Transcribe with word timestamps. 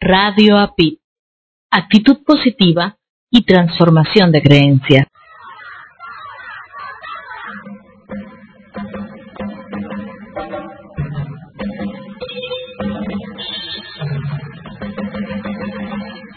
Radio 0.00 0.56
APIT, 0.56 0.98
actitud 1.70 2.24
positiva 2.24 2.96
y 3.30 3.44
transformación 3.44 4.32
de 4.32 4.40
creencia. 4.40 5.06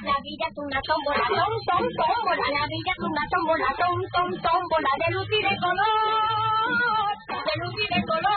La 0.04 0.16
vida 0.20 0.46
es 0.50 0.58
una 0.58 0.82
tómbola, 0.84 1.24
tom, 1.30 1.54
tom, 1.64 1.88
tómbola. 1.88 2.46
La 2.52 2.68
vida 2.68 2.92
es 2.92 3.00
una 3.00 3.24
tómbola, 3.32 3.68
tom, 3.80 4.00
tom, 4.12 4.30
tómbola. 4.44 4.90
De 5.00 5.14
luz 5.14 5.28
y 5.32 5.42
de 5.42 5.56
color, 5.64 7.16
de 7.30 7.54
luz 7.64 7.76
y 7.80 7.96
de 7.96 8.06
color. 8.06 8.33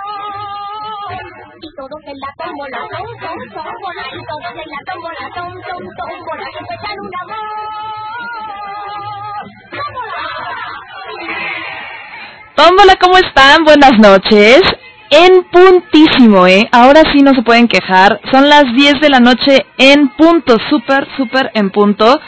Y 1.58 1.74
todos 1.74 2.02
en 2.04 2.18
la 2.18 2.28
tómbola, 2.36 2.78
tom, 2.90 3.06
tom, 3.20 3.38
tómbola. 3.54 4.04
Y 4.12 4.20
todos 4.28 4.52
en 4.52 4.68
la 4.68 4.80
tómbola, 4.92 5.24
tom, 5.34 5.52
tom, 5.66 5.84
tómbola. 5.96 6.46
Que 6.52 6.58
empezar 6.58 6.96
un 7.00 7.10
amor. 7.22 7.56
¡Tómbola! 12.56 12.82
Hola, 12.82 12.96
¿cómo 13.00 13.16
están? 13.16 13.64
Buenas 13.64 13.98
noches. 13.98 14.60
En 15.08 15.44
puntísimo, 15.44 16.46
¿eh? 16.46 16.68
Ahora 16.72 17.02
sí 17.12 17.22
no 17.22 17.32
se 17.32 17.42
pueden 17.42 17.68
quejar. 17.68 18.20
Son 18.30 18.48
las 18.50 18.64
10 18.74 19.00
de 19.00 19.08
la 19.08 19.20
noche 19.20 19.64
en 19.78 20.08
punto, 20.10 20.58
súper, 20.68 21.08
súper 21.16 21.52
en 21.54 21.70
punto. 21.70 22.20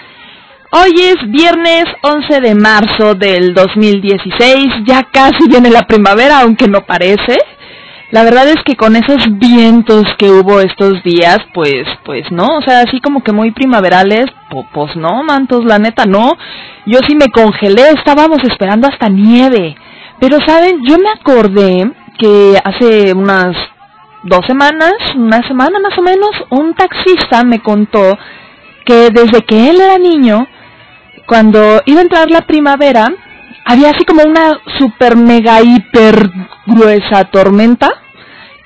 Hoy 0.71 0.93
es 1.01 1.16
viernes 1.30 1.85
11 2.02 2.41
de 2.41 2.55
marzo 2.55 3.15
del 3.15 3.52
2016. 3.52 4.85
Ya 4.87 5.02
casi 5.02 5.49
viene 5.49 5.69
la 5.71 5.87
primavera, 5.87 6.41
aunque 6.41 6.66
no 6.66 6.87
parece. 6.87 7.37
La 8.11 8.25
verdad 8.25 8.48
es 8.48 8.57
que 8.65 8.75
con 8.75 8.97
esos 8.97 9.39
vientos 9.39 10.05
que 10.19 10.30
hubo 10.30 10.61
estos 10.61 11.03
días, 11.03 11.39
pues, 11.53 11.85
pues 12.07 12.23
no, 12.30 12.47
o 12.59 12.62
sea, 12.62 12.80
así 12.80 13.01
como 13.03 13.23
que 13.23 13.33
muy 13.33 13.51
primaverales, 13.51 14.25
po- 14.51 14.66
pues 14.73 14.97
no, 14.97 15.23
mantos, 15.25 15.62
la 15.66 15.79
neta 15.79 16.07
no. 16.07 16.32
Yo 16.87 17.01
sí 17.07 17.15
me 17.15 17.29
congelé, 17.29 17.91
estábamos 17.91 18.38
esperando 18.51 18.88
hasta 18.88 19.10
nieve. 19.10 19.77
Pero 20.21 20.38
saben, 20.47 20.80
yo 20.88 20.97
me 20.99 21.10
acordé 21.10 21.91
que 22.19 22.59
hace 22.65 23.13
unas 23.13 23.55
dos 24.23 24.41
semanas, 24.47 24.95
una 25.15 25.47
semana 25.47 25.79
más 25.79 25.97
o 25.99 26.02
menos, 26.02 26.30
un 26.49 26.73
taxista 26.75 27.45
me 27.45 27.60
contó 27.60 28.16
que 28.87 29.10
desde 29.10 29.43
que 29.43 29.69
él 29.69 29.80
era 29.82 29.99
niño, 29.99 30.47
cuando 31.27 31.82
iba 31.85 31.99
a 32.01 32.04
entrar 32.04 32.30
la 32.30 32.41
primavera, 32.47 33.07
había 33.66 33.91
así 33.91 34.07
como 34.07 34.23
una 34.23 34.59
super 34.79 35.15
mega 35.15 35.60
hiper 35.60 36.30
gruesa 36.66 37.25
tormenta 37.25 37.91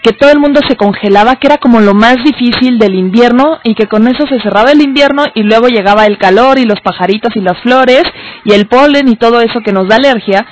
que 0.02 0.12
todo 0.12 0.30
el 0.30 0.40
mundo 0.40 0.60
se 0.68 0.76
congelaba, 0.76 1.36
que 1.36 1.46
era 1.46 1.58
como 1.58 1.80
lo 1.80 1.94
más 1.94 2.16
difícil 2.24 2.78
del 2.78 2.94
invierno 2.94 3.60
y 3.62 3.74
que 3.74 3.86
con 3.86 4.08
eso 4.08 4.26
se 4.26 4.40
cerraba 4.40 4.72
el 4.72 4.82
invierno 4.82 5.24
y 5.34 5.44
luego 5.44 5.68
llegaba 5.68 6.06
el 6.06 6.18
calor 6.18 6.58
y 6.58 6.64
los 6.64 6.80
pajaritos 6.80 7.34
y 7.36 7.40
las 7.40 7.58
flores 7.62 8.02
y 8.44 8.52
el 8.52 8.66
polen 8.66 9.08
y 9.08 9.16
todo 9.16 9.40
eso 9.40 9.60
que 9.60 9.72
nos 9.72 9.88
da 9.88 9.96
alergia. 9.96 10.44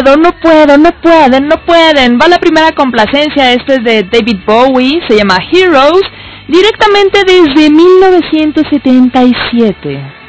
No 0.00 0.32
puedo, 0.40 0.78
no 0.78 0.90
pueden, 1.00 1.48
no 1.48 1.56
pueden. 1.64 2.18
Va 2.18 2.28
la 2.28 2.38
primera 2.38 2.72
complacencia, 2.72 3.52
este 3.52 3.74
es 3.74 3.84
de 3.84 4.04
David 4.04 4.38
Bowie, 4.46 5.02
se 5.06 5.16
llama 5.16 5.36
Heroes, 5.52 6.00
directamente 6.48 7.24
desde 7.24 7.68
1977. 7.70 10.21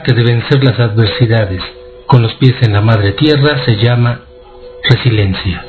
Arte 0.00 0.14
de 0.14 0.22
vencer 0.22 0.64
las 0.64 0.78
adversidades 0.80 1.60
con 2.06 2.22
los 2.22 2.32
pies 2.34 2.54
en 2.62 2.72
la 2.72 2.80
madre 2.80 3.12
tierra 3.12 3.62
se 3.66 3.76
llama 3.76 4.20
resiliencia. 4.88 5.62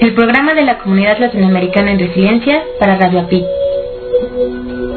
El 0.00 0.14
programa 0.14 0.54
de 0.54 0.62
la 0.62 0.78
Comunidad 0.78 1.18
Latinoamericana 1.18 1.92
en 1.92 1.98
Resiliencia 1.98 2.62
para 2.80 2.96
Radio 2.96 3.20
API. 3.20 3.44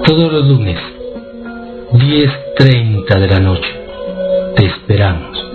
Todos 0.05 0.31
los 0.31 0.47
lunes, 0.47 0.79
10.30 1.91 3.19
de 3.19 3.27
la 3.27 3.39
noche. 3.39 3.69
Te 4.55 4.65
esperamos. 4.65 5.50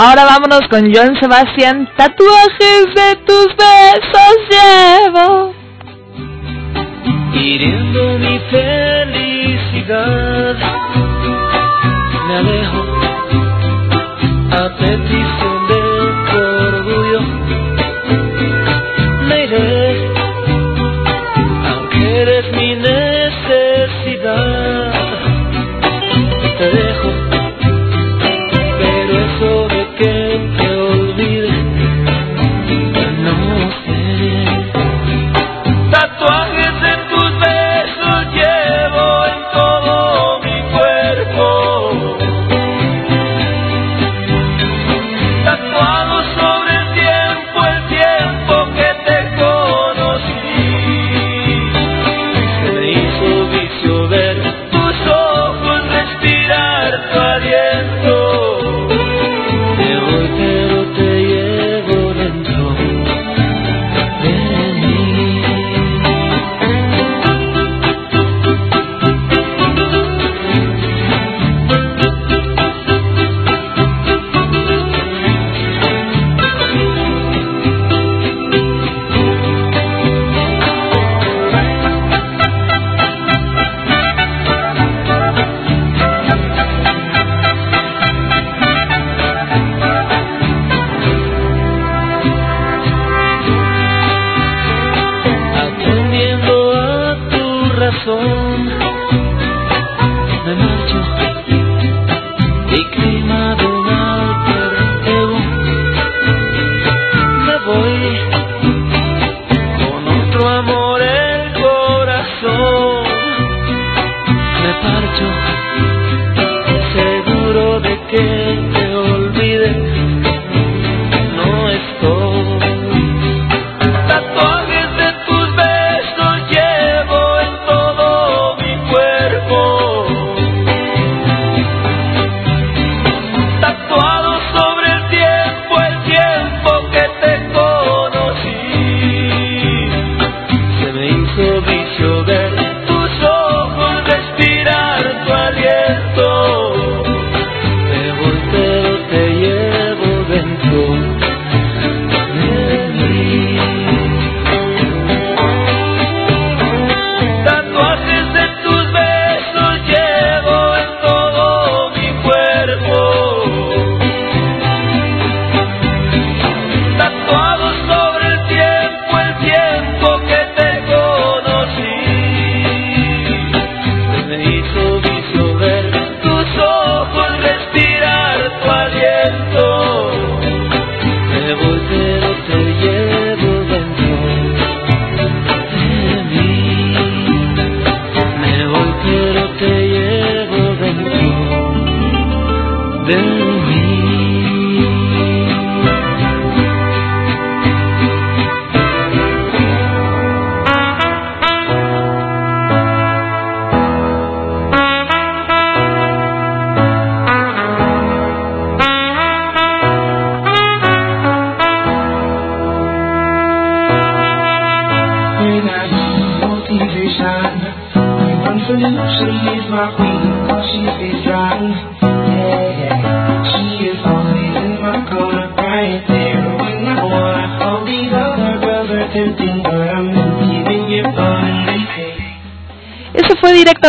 Ahora 0.00 0.24
vámonos 0.26 0.60
con 0.70 0.94
Joan 0.94 1.18
Sebastián. 1.18 1.88
Tatuajes 1.96 2.94
de 2.94 3.16
tus 3.26 3.48
besos 3.56 4.36
llevo. 4.48 5.52
hiriendo 7.34 8.16
mi 8.20 8.38
felicidad. 8.48 9.96
Me 12.28 12.34
alejo 12.36 12.84
a 14.52 14.68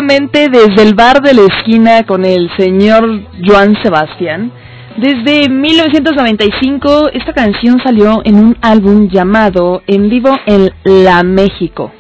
desde 0.10 0.82
el 0.82 0.96
bar 0.96 1.22
de 1.22 1.36
la 1.36 1.44
esquina 1.44 2.04
con 2.04 2.26
el 2.26 2.50
señor 2.58 3.28
Joan 3.46 3.78
Sebastián. 3.84 4.52
Desde 4.98 5.48
1995 5.48 7.12
esta 7.14 7.32
canción 7.32 7.80
salió 7.84 8.22
en 8.26 8.36
un 8.36 8.58
álbum 8.60 9.08
llamado 9.08 9.84
En 9.86 10.10
vivo 10.10 10.32
en 10.48 10.72
La 10.84 11.22
México. 11.22 11.92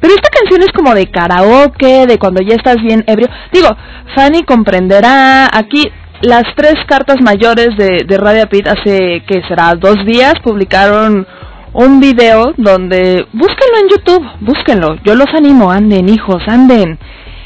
Pero 0.00 0.14
esta 0.14 0.30
canción 0.30 0.62
es 0.62 0.72
como 0.72 0.94
de 0.94 1.10
karaoke, 1.10 2.06
de 2.06 2.18
cuando 2.18 2.40
ya 2.40 2.54
estás 2.54 2.76
bien 2.82 3.04
ebrio. 3.06 3.28
Digo, 3.52 3.68
Fanny 4.16 4.44
comprenderá, 4.44 5.50
aquí 5.52 5.84
las 6.22 6.44
tres 6.56 6.76
cartas 6.86 7.16
mayores 7.20 7.76
de, 7.76 8.06
de 8.06 8.16
Radio 8.16 8.48
Pit 8.48 8.66
hace, 8.68 9.22
que 9.26 9.42
será, 9.46 9.74
dos 9.74 9.96
días 10.06 10.32
publicaron 10.42 11.26
un 11.72 12.00
video 12.00 12.52
donde, 12.56 13.26
búsquenlo 13.32 13.78
en 13.82 13.88
YouTube, 13.90 14.26
búsquenlo, 14.40 14.96
yo 15.04 15.14
los 15.14 15.28
animo, 15.34 15.70
anden 15.70 16.08
hijos, 16.08 16.42
anden. 16.46 16.98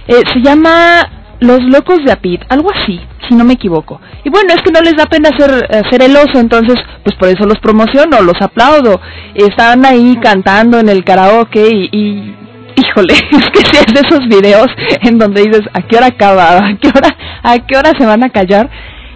Eh, 0.08 0.22
se 0.32 0.40
llama 0.40 1.00
Los 1.40 1.60
Locos 1.62 2.04
de 2.04 2.12
Apit, 2.12 2.42
algo 2.48 2.70
así, 2.72 3.00
si 3.28 3.34
no 3.34 3.44
me 3.44 3.54
equivoco. 3.54 4.00
Y 4.24 4.30
bueno, 4.30 4.54
es 4.54 4.62
que 4.62 4.72
no 4.72 4.80
les 4.80 4.96
da 4.96 5.06
pena 5.06 5.30
hacer, 5.30 5.68
hacer 5.70 6.02
el 6.02 6.16
oso, 6.16 6.38
entonces, 6.38 6.76
pues 7.04 7.16
por 7.16 7.28
eso 7.28 7.44
los 7.44 7.58
promociono, 7.58 8.20
los 8.22 8.40
aplaudo. 8.40 9.00
Están 9.34 9.84
ahí 9.84 10.16
cantando 10.22 10.78
en 10.78 10.88
el 10.88 11.04
karaoke 11.04 11.68
y, 11.68 11.88
y 11.92 12.34
híjole, 12.76 13.14
es 13.32 13.50
que 13.50 13.60
si 13.60 13.76
es 13.76 13.94
de 13.94 14.00
esos 14.08 14.26
videos 14.28 14.68
en 15.02 15.18
donde 15.18 15.42
dices, 15.42 15.62
¿a 15.72 15.82
qué 15.82 15.96
hora 15.96 16.06
acaba? 16.06 16.58
¿A 16.58 16.76
qué 16.80 16.88
hora, 16.88 17.16
a 17.42 17.58
qué 17.58 17.76
hora 17.76 17.92
se 17.98 18.06
van 18.06 18.24
a 18.24 18.30
callar? 18.30 18.70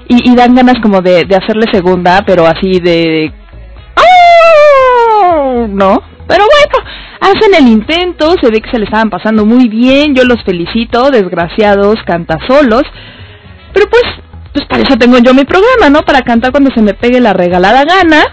Y, 0.09 0.31
y 0.31 0.37
dan 0.37 0.55
ganas 0.55 0.77
como 0.81 1.03
de, 1.03 1.25
de 1.25 1.37
hacerle 1.37 1.67
segunda, 1.73 2.23
pero 2.25 2.47
así 2.47 2.79
de... 2.81 3.33
¿No? 5.69 6.03
Pero 6.27 6.45
bueno, 6.45 6.91
hacen 7.21 7.55
el 7.55 7.69
intento, 7.69 8.35
se 8.41 8.51
ve 8.51 8.61
que 8.61 8.71
se 8.71 8.79
le 8.79 8.85
estaban 8.85 9.11
pasando 9.11 9.47
muy 9.47 9.69
bien, 9.69 10.15
yo 10.15 10.25
los 10.25 10.43
felicito, 10.45 11.11
desgraciados, 11.11 11.97
cantasolos. 12.05 12.83
Pero 13.73 13.87
pues, 13.89 14.03
pues 14.53 14.67
para 14.67 14.83
eso 14.83 14.97
tengo 14.97 15.19
yo 15.19 15.35
mi 15.35 15.45
programa, 15.45 15.91
¿no? 15.91 16.03
Para 16.03 16.23
cantar 16.23 16.51
cuando 16.51 16.71
se 16.75 16.83
me 16.83 16.95
pegue 16.95 17.21
la 17.21 17.33
regalada 17.33 17.85
gana. 17.85 18.25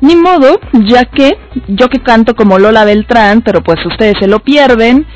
Ni 0.00 0.16
modo, 0.16 0.60
ya 0.72 1.04
que 1.04 1.38
yo 1.68 1.88
que 1.88 2.00
canto 2.00 2.34
como 2.34 2.58
Lola 2.58 2.84
Beltrán, 2.84 3.42
pero 3.42 3.62
pues 3.62 3.78
ustedes 3.86 4.14
se 4.20 4.28
lo 4.28 4.40
pierden. 4.40 5.06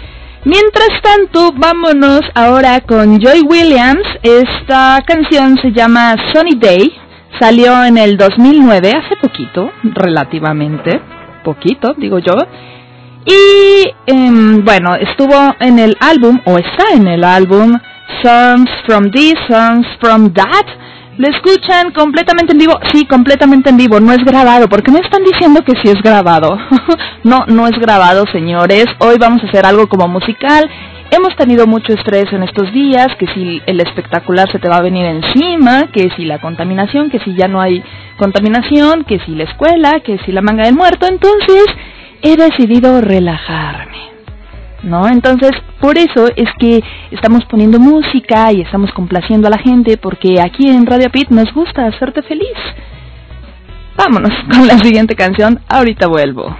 Mientras 0.45 0.89
tanto, 1.03 1.53
vámonos 1.53 2.23
ahora 2.35 2.81
con 2.81 3.21
Joy 3.21 3.43
Williams. 3.43 4.07
Esta 4.23 5.03
canción 5.07 5.59
se 5.61 5.73
llama 5.73 6.17
Sunny 6.33 6.55
Day. 6.59 6.91
Salió 7.41 7.85
en 7.85 7.99
el 7.99 8.17
2009, 8.17 8.91
hace 8.91 9.17
poquito, 9.17 9.71
relativamente. 9.85 11.01
Poquito, 11.45 11.95
digo 11.97 12.19
yo. 12.19 12.35
Y 13.25 13.91
em, 14.07 14.65
bueno, 14.65 14.95
estuvo 14.97 15.55
en 15.61 15.79
el 15.79 15.97
álbum, 16.01 16.41
o 16.45 16.59
está 16.59 16.95
en 16.95 17.07
el 17.07 17.23
álbum, 17.23 17.79
Songs 18.23 18.71
from 18.87 19.11
This, 19.11 19.35
Songs 19.49 19.87
from 20.01 20.33
That. 20.33 20.67
¿Lo 21.19 21.29
escuchan 21.29 21.93
completamente 21.93 22.53
en 22.53 22.59
vivo? 22.59 22.75
Sí, 22.93 23.05
completamente 23.05 23.71
en 23.71 23.77
vivo, 23.77 24.01
no 24.01 24.13
es 24.13 24.25
grabado. 24.25 24.69
¿Por 24.69 24.83
qué 24.83 24.93
me 24.93 25.01
están 25.01 25.25
diciendo 25.25 25.63
que 25.63 25.73
sí 25.83 25.89
es 25.89 26.01
grabado? 26.01 26.57
no, 27.25 27.45
no 27.49 27.67
es 27.67 27.79
grabado, 27.79 28.25
señores. 28.33 28.87
Hoy 29.01 29.17
vamos 29.19 29.43
a 29.43 29.49
hacer 29.49 29.67
algo 29.67 29.89
como 29.89 30.07
musical. 30.09 30.71
Hemos 31.11 31.35
tenido 31.37 31.67
mucho 31.67 31.95
estrés 31.95 32.31
en 32.33 32.43
estos 32.43 32.71
días, 32.73 33.09
que 33.19 33.27
si 33.29 33.63
el 33.67 33.81
espectacular 33.81 34.51
se 34.53 34.59
te 34.59 34.69
va 34.69 34.77
a 34.77 34.83
venir 34.83 35.07
encima, 35.07 35.89
que 35.91 36.11
si 36.17 36.27
la 36.27 36.39
contaminación, 36.39 37.11
que 37.11 37.19
si 37.21 37.35
ya 37.35 37.49
no 37.49 37.61
hay 37.61 37.83
contaminación, 38.19 39.05
que 39.05 39.19
si 39.21 39.35
la 39.35 39.45
escuela, 39.45 40.01
que 40.05 40.19
si 40.27 40.33
la 40.33 40.43
manga 40.43 40.67
del 40.67 40.75
muerto. 40.75 41.07
Entonces, 41.09 41.65
he 42.23 42.37
decidido 42.37 43.01
relajarme. 43.01 43.97
¿no? 44.83 45.09
Entonces, 45.09 45.53
por 45.81 45.97
eso 45.99 46.29
es 46.37 46.49
que 46.59 46.83
estamos 47.11 47.45
poniendo 47.47 47.81
música 47.81 48.53
y 48.53 48.61
estamos 48.61 48.93
complaciendo 48.93 49.49
a 49.49 49.51
la 49.51 49.59
gente 49.59 49.97
porque 49.97 50.41
aquí 50.41 50.69
en 50.69 50.87
Radio 50.87 51.11
Pit 51.11 51.31
nos 51.31 51.53
gusta 51.53 51.87
hacerte 51.87 52.23
feliz. 52.23 52.59
Vámonos 53.97 54.31
con 54.53 54.67
la 54.67 54.79
siguiente 54.79 55.17
canción, 55.17 55.61
ahorita 55.69 56.07
vuelvo. 56.07 56.55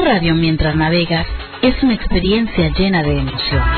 Escuchar 0.00 0.16
radio 0.16 0.34
mientras 0.34 0.74
navegas 0.76 1.26
es 1.60 1.74
una 1.82 1.92
experiencia 1.92 2.70
llena 2.70 3.02
de 3.02 3.18
emociones. 3.18 3.68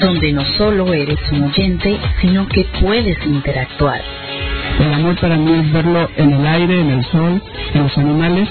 Donde 0.00 0.32
no 0.32 0.44
solo 0.56 0.92
eres 0.94 1.18
un 1.32 1.44
oyente, 1.44 1.98
sino 2.20 2.46
que 2.46 2.64
puedes 2.80 3.18
interactuar. 3.26 4.00
El 4.78 4.94
amor 4.94 5.16
para 5.20 5.36
mí 5.36 5.52
es 5.60 5.72
verlo 5.72 6.08
en 6.16 6.32
el 6.32 6.46
aire, 6.46 6.80
en 6.80 6.90
el 6.90 7.04
sol, 7.06 7.42
en 7.74 7.82
los 7.82 7.98
animales. 7.98 8.48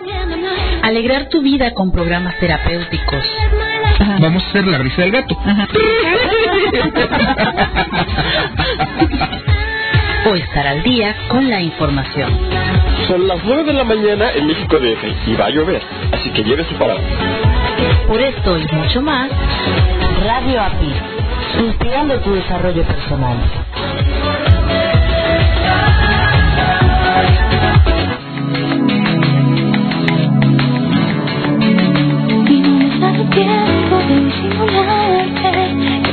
Alegrar 0.81 1.29
tu 1.29 1.41
vida 1.41 1.73
con 1.73 1.91
programas 1.91 2.37
terapéuticos. 2.39 3.23
Vamos 4.19 4.43
a 4.43 4.49
hacer 4.49 4.65
la 4.65 4.77
risa 4.77 5.01
del 5.01 5.11
gato. 5.11 5.35
o 10.25 10.35
estar 10.35 10.67
al 10.67 10.83
día 10.83 11.15
con 11.29 11.49
la 11.49 11.61
información. 11.61 12.31
Son 13.07 13.27
las 13.27 13.43
9 13.43 13.63
de 13.63 13.73
la 13.73 13.83
mañana 13.83 14.31
en 14.33 14.47
México 14.47 14.77
DF 14.77 15.27
y 15.27 15.33
va 15.33 15.45
a 15.45 15.49
llover, 15.49 15.81
así 16.11 16.29
que 16.31 16.43
llévese 16.43 16.73
para. 16.75 16.95
Por 18.07 18.21
esto 18.21 18.57
y 18.57 18.75
mucho 18.75 19.01
más, 19.01 19.29
Radio 20.25 20.61
API, 20.61 20.93
inspirando 21.65 22.19
tu 22.19 22.33
desarrollo 22.33 22.83
personal. 22.83 23.37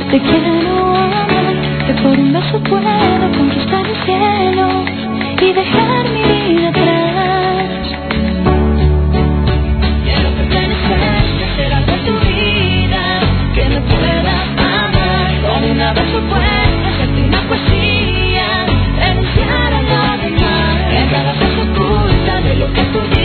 Te 0.09 0.21
quiero 0.21 0.95
amar, 0.95 1.55
que 1.85 1.93
por 2.01 2.17
un 2.17 2.31
beso 2.31 2.59
puedo 2.63 3.31
conquistar 3.37 3.85
el 3.85 3.95
cielo 4.05 4.85
y 5.41 5.53
dejar 5.53 6.09
mi 6.09 6.23
vida 6.23 6.69
atrás. 6.69 7.81
Quiero 10.05 10.29
pertenecer, 10.37 11.23
ser 11.57 11.73
algo 11.73 11.91
en 11.91 12.05
tu 12.05 12.13
vida, 12.25 13.03
que 13.53 13.69
me 13.69 13.81
puedas 13.81 14.43
amar 14.57 15.27
con 15.45 15.71
una 15.71 15.93
beso 15.93 16.21
fuerte, 16.29 16.87
hacerte 16.87 17.23
una 17.23 17.41
poesía, 17.41 18.47
renunciar 18.99 19.73
a 19.73 19.81
lo 19.81 20.17
demás, 20.23 20.77
que 20.89 20.99
cada 21.11 21.33
beso 21.33 21.61
oculta 21.71 22.41
de 22.41 22.55
lo 22.55 22.73
que 22.73 22.83
tú 22.83 23.16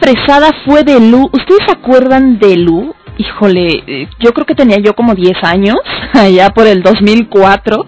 fresada 0.00 0.50
fue 0.64 0.82
de 0.84 1.00
Lu. 1.00 1.30
¿Ustedes 1.32 1.60
se 1.66 1.72
acuerdan 1.72 2.38
de 2.38 2.56
Lu? 2.56 2.94
Híjole, 3.16 3.82
eh, 3.86 4.08
yo 4.18 4.32
creo 4.32 4.46
que 4.46 4.54
tenía 4.54 4.78
yo 4.78 4.94
como 4.94 5.14
10 5.14 5.32
años, 5.42 5.76
allá 6.12 6.50
por 6.50 6.66
el 6.66 6.82
2004, 6.82 7.86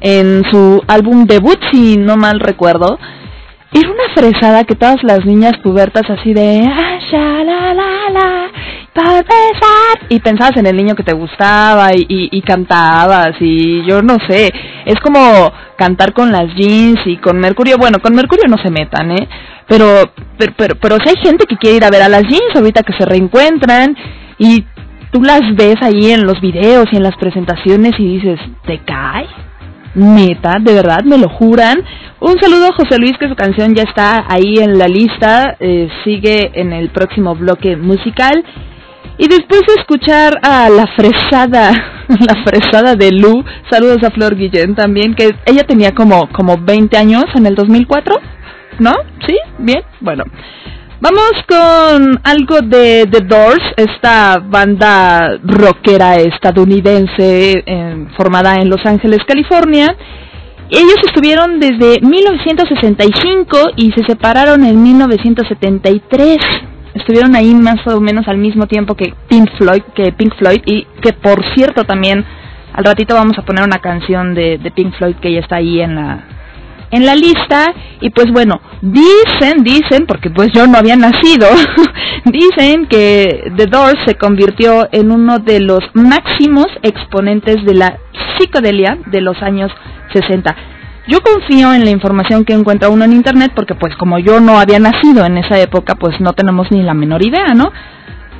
en 0.00 0.42
su 0.50 0.82
álbum 0.86 1.24
debut, 1.26 1.58
si 1.72 1.96
no 1.96 2.16
mal 2.16 2.40
recuerdo. 2.40 2.98
Era 3.72 3.88
una 3.88 4.14
fresada 4.14 4.64
que 4.64 4.74
todas 4.74 5.02
las 5.02 5.24
niñas 5.24 5.52
pubertas 5.62 6.02
así 6.10 6.34
de... 6.34 6.62
Ah, 6.66 6.98
la, 7.12 7.74
la, 7.74 8.10
la, 8.10 8.50
por 9.04 9.24
besar 9.24 10.06
y 10.08 10.20
pensabas 10.20 10.56
en 10.56 10.66
el 10.66 10.76
niño 10.76 10.94
que 10.94 11.02
te 11.02 11.14
gustaba 11.14 11.94
y, 11.94 12.06
y, 12.08 12.38
y 12.38 12.42
cantabas 12.42 13.32
y 13.40 13.84
yo 13.86 14.02
no 14.02 14.16
sé, 14.28 14.50
es 14.84 14.96
como 15.00 15.52
cantar 15.76 16.12
con 16.12 16.30
las 16.30 16.54
jeans 16.54 17.00
y 17.06 17.16
con 17.16 17.38
Mercurio, 17.38 17.76
bueno, 17.78 17.98
con 18.00 18.14
Mercurio 18.14 18.44
no 18.48 18.58
se 18.58 18.70
metan, 18.70 19.10
¿eh? 19.12 19.28
Pero, 19.66 20.12
pero, 20.36 20.52
pero, 20.56 20.74
pero 20.76 20.96
si 21.02 21.10
hay 21.10 21.16
gente 21.22 21.46
que 21.46 21.56
quiere 21.56 21.76
ir 21.78 21.84
a 21.84 21.90
ver 21.90 22.02
a 22.02 22.08
las 22.08 22.22
jeans 22.22 22.54
ahorita 22.54 22.82
que 22.82 22.92
se 22.98 23.06
reencuentran 23.06 23.96
y 24.38 24.64
tú 25.12 25.22
las 25.22 25.42
ves 25.54 25.76
ahí 25.80 26.10
en 26.10 26.24
los 26.24 26.40
videos 26.40 26.86
y 26.92 26.96
en 26.96 27.02
las 27.02 27.16
presentaciones 27.16 27.92
y 27.98 28.18
dices, 28.18 28.40
¿te 28.66 28.78
cae? 28.78 29.26
Neta, 29.94 30.58
de 30.60 30.74
verdad, 30.74 31.02
me 31.04 31.18
lo 31.18 31.28
juran. 31.28 31.82
Un 32.20 32.38
saludo 32.40 32.66
a 32.66 32.74
José 32.74 32.98
Luis, 32.98 33.16
que 33.18 33.28
su 33.28 33.34
canción 33.34 33.74
ya 33.74 33.82
está 33.82 34.24
ahí 34.28 34.58
en 34.58 34.78
la 34.78 34.86
lista, 34.86 35.56
eh, 35.58 35.88
sigue 36.04 36.50
en 36.54 36.72
el 36.72 36.90
próximo 36.90 37.34
bloque 37.34 37.76
musical. 37.76 38.44
Y 39.20 39.28
después 39.28 39.60
de 39.68 39.74
escuchar 39.74 40.40
a 40.42 40.70
la 40.70 40.86
fresada, 40.96 41.72
la 42.08 42.42
fresada 42.42 42.96
de 42.96 43.12
Lu, 43.12 43.44
saludos 43.70 44.02
a 44.02 44.10
Flor 44.10 44.34
Guillén 44.34 44.74
también, 44.74 45.14
que 45.14 45.36
ella 45.44 45.64
tenía 45.64 45.94
como, 45.94 46.26
como 46.30 46.56
20 46.56 46.96
años 46.96 47.24
en 47.34 47.44
el 47.44 47.54
2004, 47.54 48.14
¿no? 48.78 48.92
¿Sí? 49.26 49.36
Bien, 49.58 49.82
bueno. 50.00 50.24
Vamos 51.02 51.32
con 51.46 52.18
algo 52.24 52.62
de 52.62 53.06
The 53.10 53.20
Doors, 53.20 53.62
esta 53.76 54.38
banda 54.38 55.38
rockera 55.44 56.14
estadounidense 56.16 57.62
eh, 57.66 58.06
formada 58.16 58.54
en 58.54 58.70
Los 58.70 58.86
Ángeles, 58.86 59.18
California. 59.26 59.94
Ellos 60.70 60.96
estuvieron 61.04 61.60
desde 61.60 62.00
1965 62.00 63.58
y 63.76 63.92
se 63.92 64.02
separaron 64.04 64.64
en 64.64 64.82
1973. 64.82 66.38
Estuvieron 66.94 67.34
ahí 67.36 67.54
más 67.54 67.86
o 67.86 68.00
menos 68.00 68.26
al 68.28 68.38
mismo 68.38 68.66
tiempo 68.66 68.94
que 68.94 69.14
Pink 69.28 69.48
Floyd, 69.58 69.82
que 69.94 70.12
Pink 70.12 70.34
Floyd 70.36 70.60
y 70.66 70.84
que 71.00 71.12
por 71.12 71.44
cierto 71.54 71.84
también 71.84 72.24
al 72.72 72.84
ratito 72.84 73.14
vamos 73.14 73.38
a 73.38 73.42
poner 73.42 73.64
una 73.64 73.78
canción 73.78 74.34
de, 74.34 74.58
de 74.58 74.70
Pink 74.70 74.94
Floyd 74.96 75.16
que 75.16 75.32
ya 75.32 75.40
está 75.40 75.56
ahí 75.56 75.80
en 75.80 75.94
la 75.94 76.24
en 76.90 77.06
la 77.06 77.14
lista 77.14 77.72
y 78.00 78.10
pues 78.10 78.26
bueno, 78.32 78.60
dicen, 78.82 79.62
dicen, 79.62 80.06
porque 80.06 80.30
pues 80.30 80.50
yo 80.52 80.66
no 80.66 80.78
había 80.78 80.96
nacido, 80.96 81.46
dicen 82.24 82.86
que 82.86 83.52
The 83.56 83.66
Doors 83.66 83.98
se 84.06 84.16
convirtió 84.16 84.88
en 84.92 85.12
uno 85.12 85.38
de 85.38 85.60
los 85.60 85.80
máximos 85.94 86.66
exponentes 86.82 87.64
de 87.64 87.74
la 87.74 87.98
psicodelia 88.38 88.98
de 89.06 89.20
los 89.20 89.40
años 89.42 89.70
60. 90.12 90.56
Yo 91.10 91.18
confío 91.22 91.74
en 91.74 91.84
la 91.84 91.90
información 91.90 92.44
que 92.44 92.52
encuentra 92.52 92.88
uno 92.88 93.04
en 93.04 93.12
internet 93.12 93.50
porque 93.52 93.74
pues 93.74 93.96
como 93.96 94.20
yo 94.20 94.38
no 94.38 94.60
había 94.60 94.78
nacido 94.78 95.24
en 95.24 95.38
esa 95.38 95.58
época 95.58 95.96
pues 95.96 96.20
no 96.20 96.34
tenemos 96.34 96.70
ni 96.70 96.84
la 96.84 96.94
menor 96.94 97.26
idea, 97.26 97.48
¿no? 97.52 97.72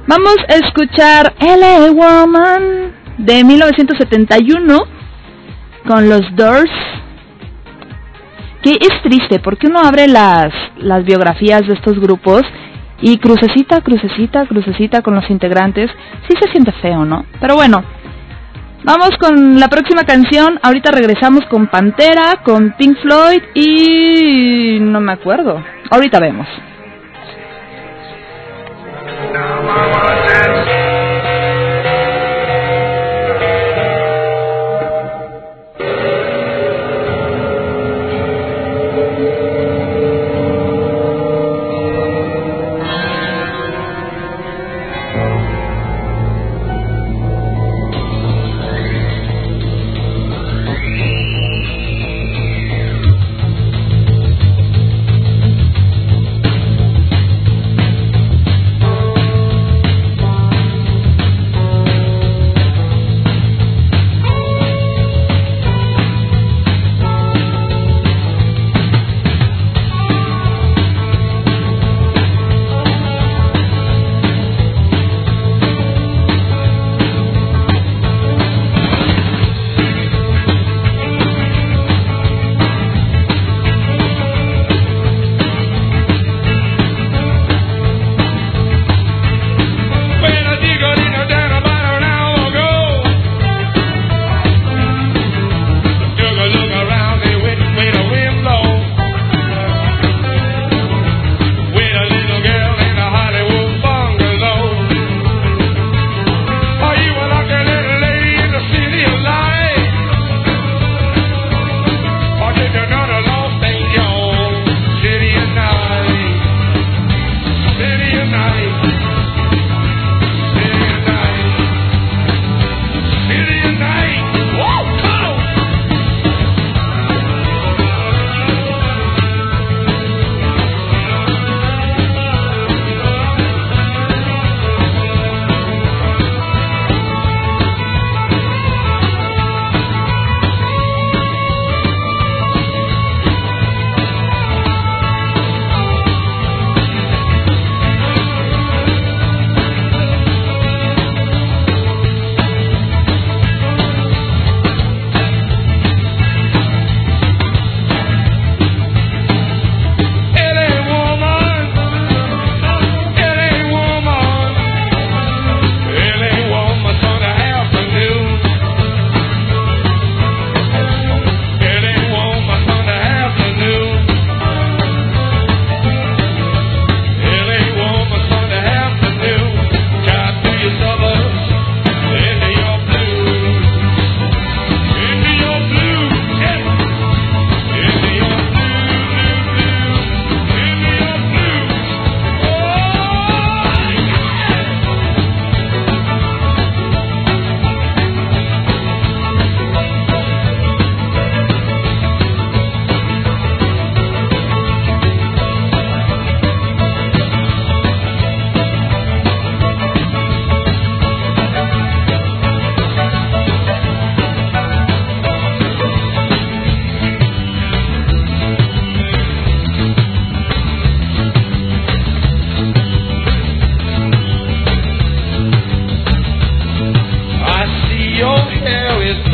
Vamos 0.06 0.37
a 0.48 0.54
escuchar 0.54 1.35
LA 1.40 1.90
Woman 1.90 2.92
de 3.18 3.42
1971 3.42 4.78
con 5.85 6.09
los 6.09 6.20
Doors 6.37 6.70
que 8.62 8.70
es 8.70 9.02
triste 9.02 9.40
porque 9.40 9.66
uno 9.66 9.80
abre 9.80 10.06
las, 10.06 10.54
las 10.76 11.04
biografías 11.04 11.66
de 11.66 11.74
estos 11.74 11.98
grupos 11.98 12.42
y 13.02 13.18
crucecita, 13.18 13.80
crucecita, 13.80 14.46
crucecita 14.46 15.02
con 15.02 15.16
los 15.16 15.28
integrantes, 15.28 15.90
sí 16.28 16.37
se 16.40 16.52
siente 16.52 16.70
feo, 16.80 17.04
¿no? 17.04 17.24
Pero 17.40 17.56
bueno, 17.56 17.83
vamos 18.84 19.10
con 19.18 19.58
la 19.58 19.68
próxima 19.68 20.04
canción, 20.04 20.58
ahorita 20.62 20.90
regresamos 20.90 21.44
con 21.50 21.68
Pantera, 21.68 22.42
con 22.44 22.72
Pink 22.72 22.98
Floyd 23.02 23.42
y 23.54 24.78
no 24.80 25.00
me 25.00 25.12
acuerdo, 25.12 25.62
ahorita 25.90 26.20
vemos. 26.20 26.46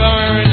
learn 0.07 0.45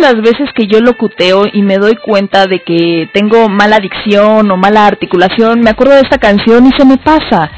las 0.00 0.16
veces 0.16 0.50
que 0.54 0.66
yo 0.66 0.80
locuteo 0.80 1.44
y 1.52 1.62
me 1.62 1.76
doy 1.76 1.96
cuenta 1.96 2.46
de 2.46 2.62
que 2.62 3.08
tengo 3.12 3.48
mala 3.48 3.78
dicción 3.78 4.50
o 4.50 4.56
mala 4.56 4.86
articulación, 4.86 5.60
me 5.60 5.70
acuerdo 5.70 5.94
de 5.94 6.00
esta 6.00 6.18
canción 6.18 6.66
y 6.66 6.70
se 6.76 6.84
me 6.84 6.96
pasa. 6.96 7.50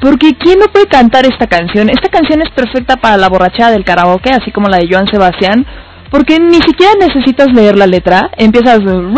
Porque 0.00 0.34
¿quién 0.38 0.58
no 0.58 0.66
puede 0.66 0.86
cantar 0.86 1.26
esta 1.26 1.46
canción? 1.46 1.90
Esta 1.90 2.08
canción 2.08 2.40
es 2.40 2.50
perfecta 2.50 2.96
para 2.96 3.18
la 3.18 3.28
borrachera 3.28 3.70
del 3.70 3.84
karaoke, 3.84 4.30
así 4.30 4.50
como 4.50 4.68
la 4.68 4.78
de 4.78 4.88
Joan 4.90 5.06
Sebastián, 5.08 5.66
porque 6.10 6.38
ni 6.40 6.60
siquiera 6.62 6.92
necesitas 6.98 7.52
leer 7.52 7.76
la 7.76 7.86
letra, 7.86 8.30
empiezas... 8.36 8.80
O 8.80 9.14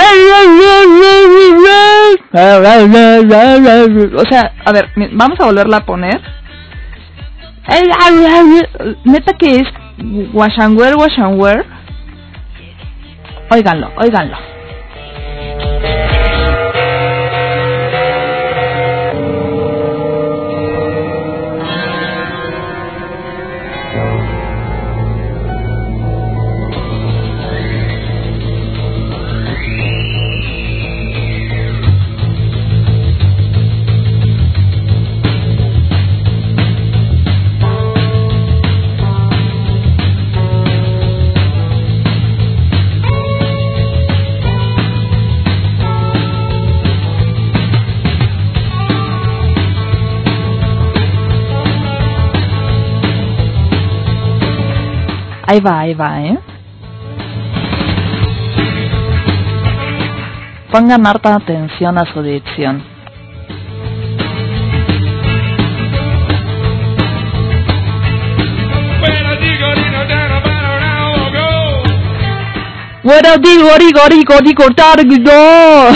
sea, 4.29 4.53
a 4.65 4.73
ver, 4.73 4.89
vamos 5.13 5.39
a 5.41 5.45
volverla 5.47 5.79
a 5.79 5.87
poner. 5.87 6.21
Neta 9.05 9.33
que 9.35 9.57
es 9.57 9.69
Washanwer, 10.33 10.97
Washanwer. 10.97 11.65
Óiganlo, 13.53 13.93
óiganlo. 14.01 14.52
Ahí 55.53 55.61
va, 55.61 55.81
ahí 55.81 55.93
va, 55.93 56.23
¿eh? 56.23 56.39
Pongan 60.71 61.07
harta 61.07 61.35
atención 61.35 61.99
a 61.99 62.11
su 62.11 62.23
dicción. 62.23 62.83
Bueno, 73.03 73.37
digo, 73.43 73.77
digo, 73.79 74.09
digo, 74.09 74.39
digo, 74.43 74.65
digo, 75.05 75.29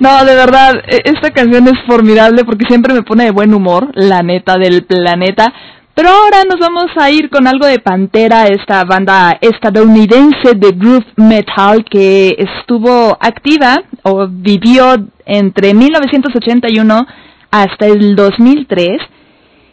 No, 0.00 0.24
de 0.24 0.34
verdad, 0.34 0.82
e- 0.88 1.02
esta 1.04 1.30
canción 1.30 1.68
es 1.68 1.80
formidable 1.86 2.44
porque 2.44 2.64
siempre 2.66 2.92
me 2.92 3.02
pone 3.04 3.26
de 3.26 3.30
buen 3.30 3.54
humor, 3.54 3.92
la 3.94 4.24
neta 4.24 4.56
del 4.58 4.84
planeta. 4.84 5.52
Pero 5.94 6.08
ahora 6.08 6.44
nos 6.48 6.58
vamos 6.58 6.90
a 6.96 7.10
ir 7.10 7.28
con 7.28 7.46
algo 7.46 7.66
de 7.66 7.78
Pantera, 7.78 8.46
esta 8.46 8.82
banda 8.84 9.36
estadounidense 9.42 10.54
de 10.56 10.70
groove 10.70 11.04
metal 11.16 11.84
que 11.84 12.34
estuvo 12.38 13.16
activa 13.20 13.82
o 14.02 14.26
vivió 14.26 14.96
entre 15.26 15.74
1981 15.74 17.06
hasta 17.50 17.86
el 17.86 18.16
2003. 18.16 19.02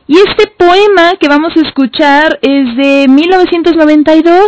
Y 0.07 0.17
este 0.17 0.47
poema 0.57 1.13
que 1.19 1.29
vamos 1.29 1.53
a 1.55 1.65
escuchar 1.65 2.37
es 2.41 2.75
de 2.75 3.05
1992. 3.07 4.47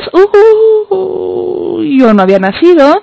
Uh, 0.89 1.83
yo 1.83 2.13
no 2.13 2.23
había 2.23 2.39
nacido. 2.39 3.01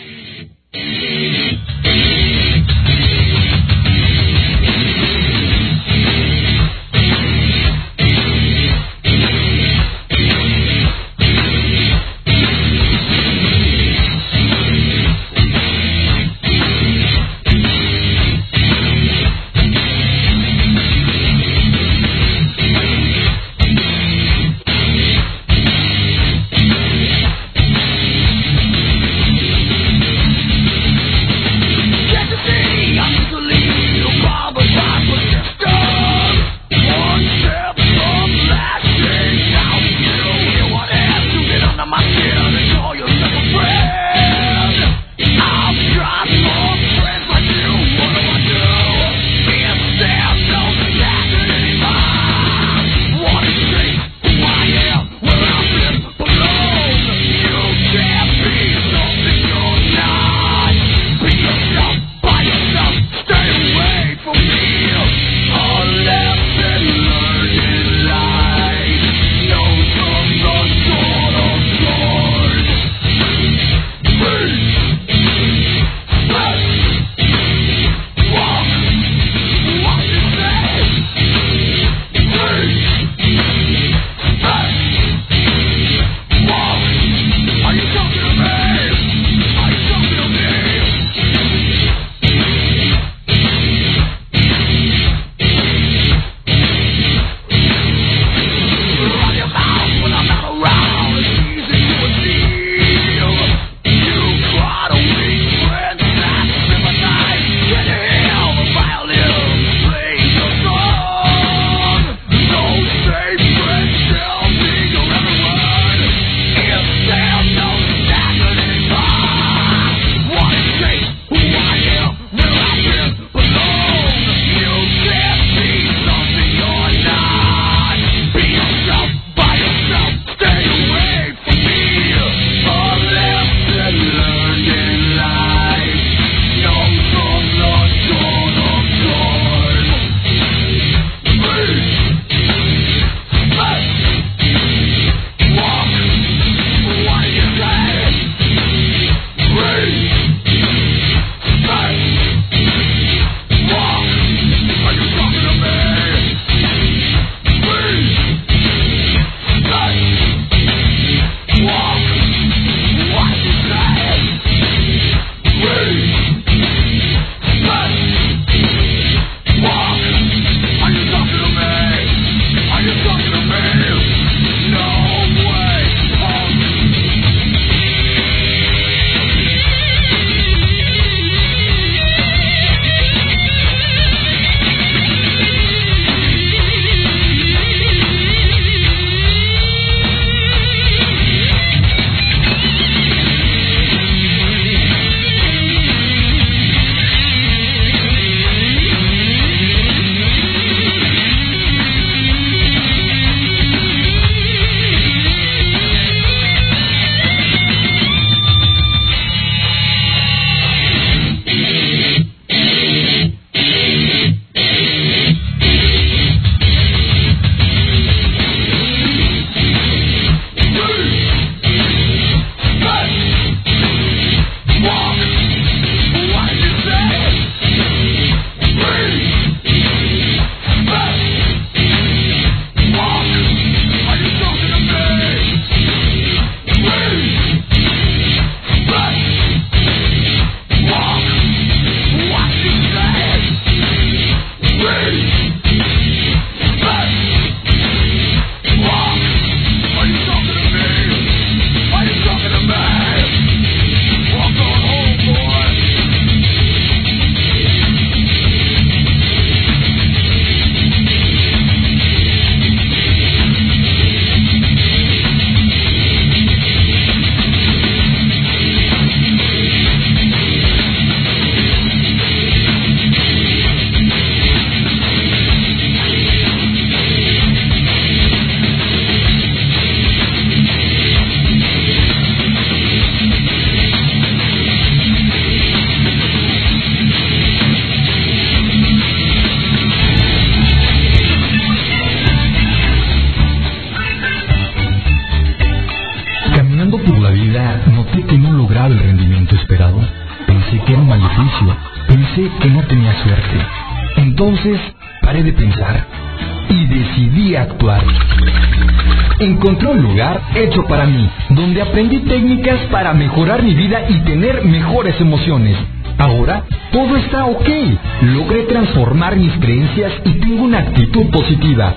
creencias 319.64 320.12
y 320.26 320.32
tengo 320.40 320.64
una 320.64 320.80
actitud 320.80 321.30
positiva. 321.30 321.96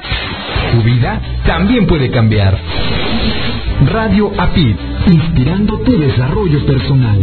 Tu 0.72 0.84
vida 0.84 1.20
también 1.46 1.86
puede 1.86 2.10
cambiar. 2.10 2.58
Radio 3.92 4.32
APID, 4.38 4.76
inspirando 5.08 5.80
tu 5.80 5.98
desarrollo 5.98 6.66
personal. 6.66 7.20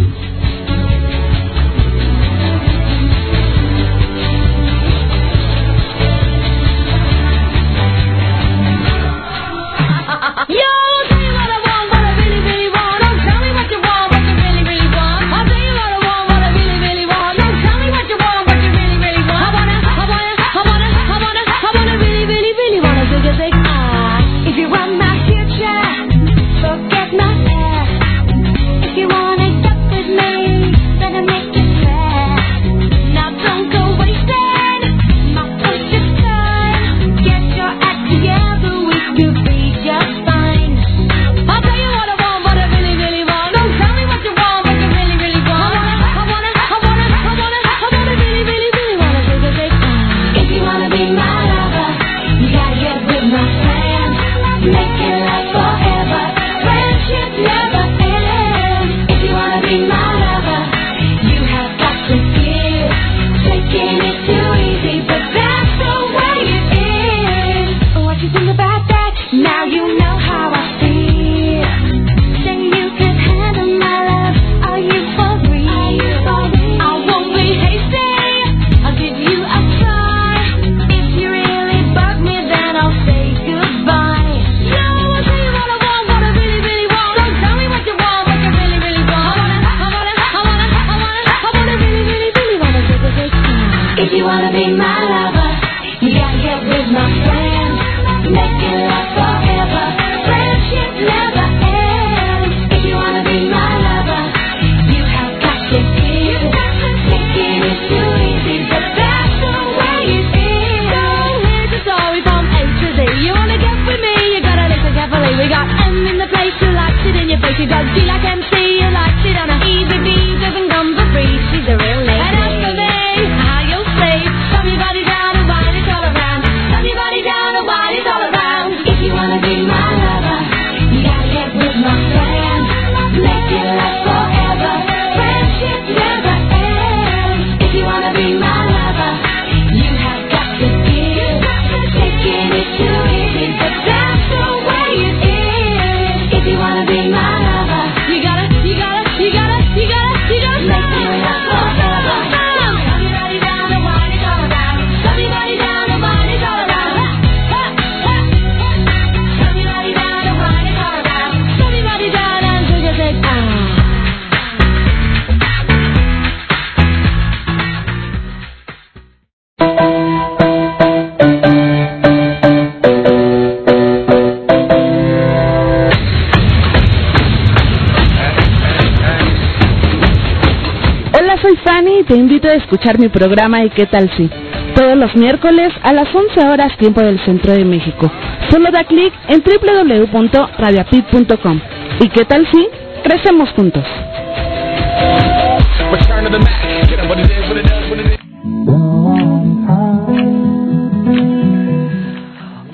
escuchar 182.75 182.99
mi 182.99 183.09
programa 183.09 183.65
y 183.65 183.71
qué 183.71 183.87
tal 183.87 184.11
si. 184.17 184.29
Todos 184.75 184.97
los 184.97 185.15
miércoles 185.15 185.73
a 185.83 185.93
las 185.93 186.13
11 186.13 186.49
horas 186.49 186.77
tiempo 186.77 187.01
del 187.01 187.25
Centro 187.25 187.53
de 187.53 187.65
México. 187.65 188.11
Solo 188.51 188.73
da 188.73 188.83
clic 188.83 189.13
en 189.29 189.45
www.radioapit.com. 189.45 191.61
¿Y 192.01 192.09
qué 192.09 192.25
tal 192.25 192.45
si? 192.53 192.67
Crecemos 193.05 193.49
juntos. 193.51 193.85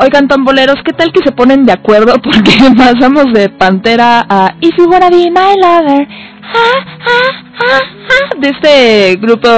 Oigan, 0.03 0.29
tamboleros, 0.29 0.77
¿qué 0.83 0.95
tal 0.95 1.13
que 1.13 1.21
se 1.23 1.33
ponen 1.33 1.67
de 1.67 1.73
acuerdo? 1.73 2.15
Porque 2.23 2.53
pasamos 2.75 3.35
de 3.35 3.51
Pantera 3.51 4.25
a 4.27 4.55
If 4.63 4.79
You 4.79 4.89
Wanna 4.91 5.11
Be 5.11 5.31
My 5.31 5.57
Lover. 5.61 6.09
De 8.39 8.49
este 8.49 9.17
grupo 9.21 9.51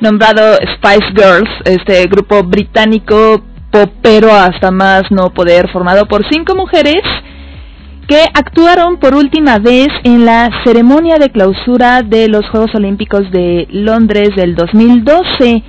nombrado 0.00 0.56
Spice 0.76 1.08
Girls, 1.14 1.50
este 1.64 2.06
grupo 2.06 2.42
británico 2.42 3.42
popero 3.70 4.32
hasta 4.32 4.70
más 4.70 5.10
no 5.10 5.30
poder, 5.30 5.70
formado 5.70 6.06
por 6.06 6.24
cinco 6.30 6.54
mujeres 6.54 7.02
que 8.06 8.22
actuaron 8.32 8.96
por 8.96 9.14
última 9.14 9.58
vez 9.58 9.88
en 10.02 10.24
la 10.24 10.48
ceremonia 10.64 11.18
de 11.18 11.28
clausura 11.28 12.02
de 12.02 12.28
los 12.28 12.48
Juegos 12.48 12.74
Olímpicos 12.74 13.30
de 13.30 13.68
Londres 13.70 14.30
del 14.34 14.54
2012. 14.54 15.62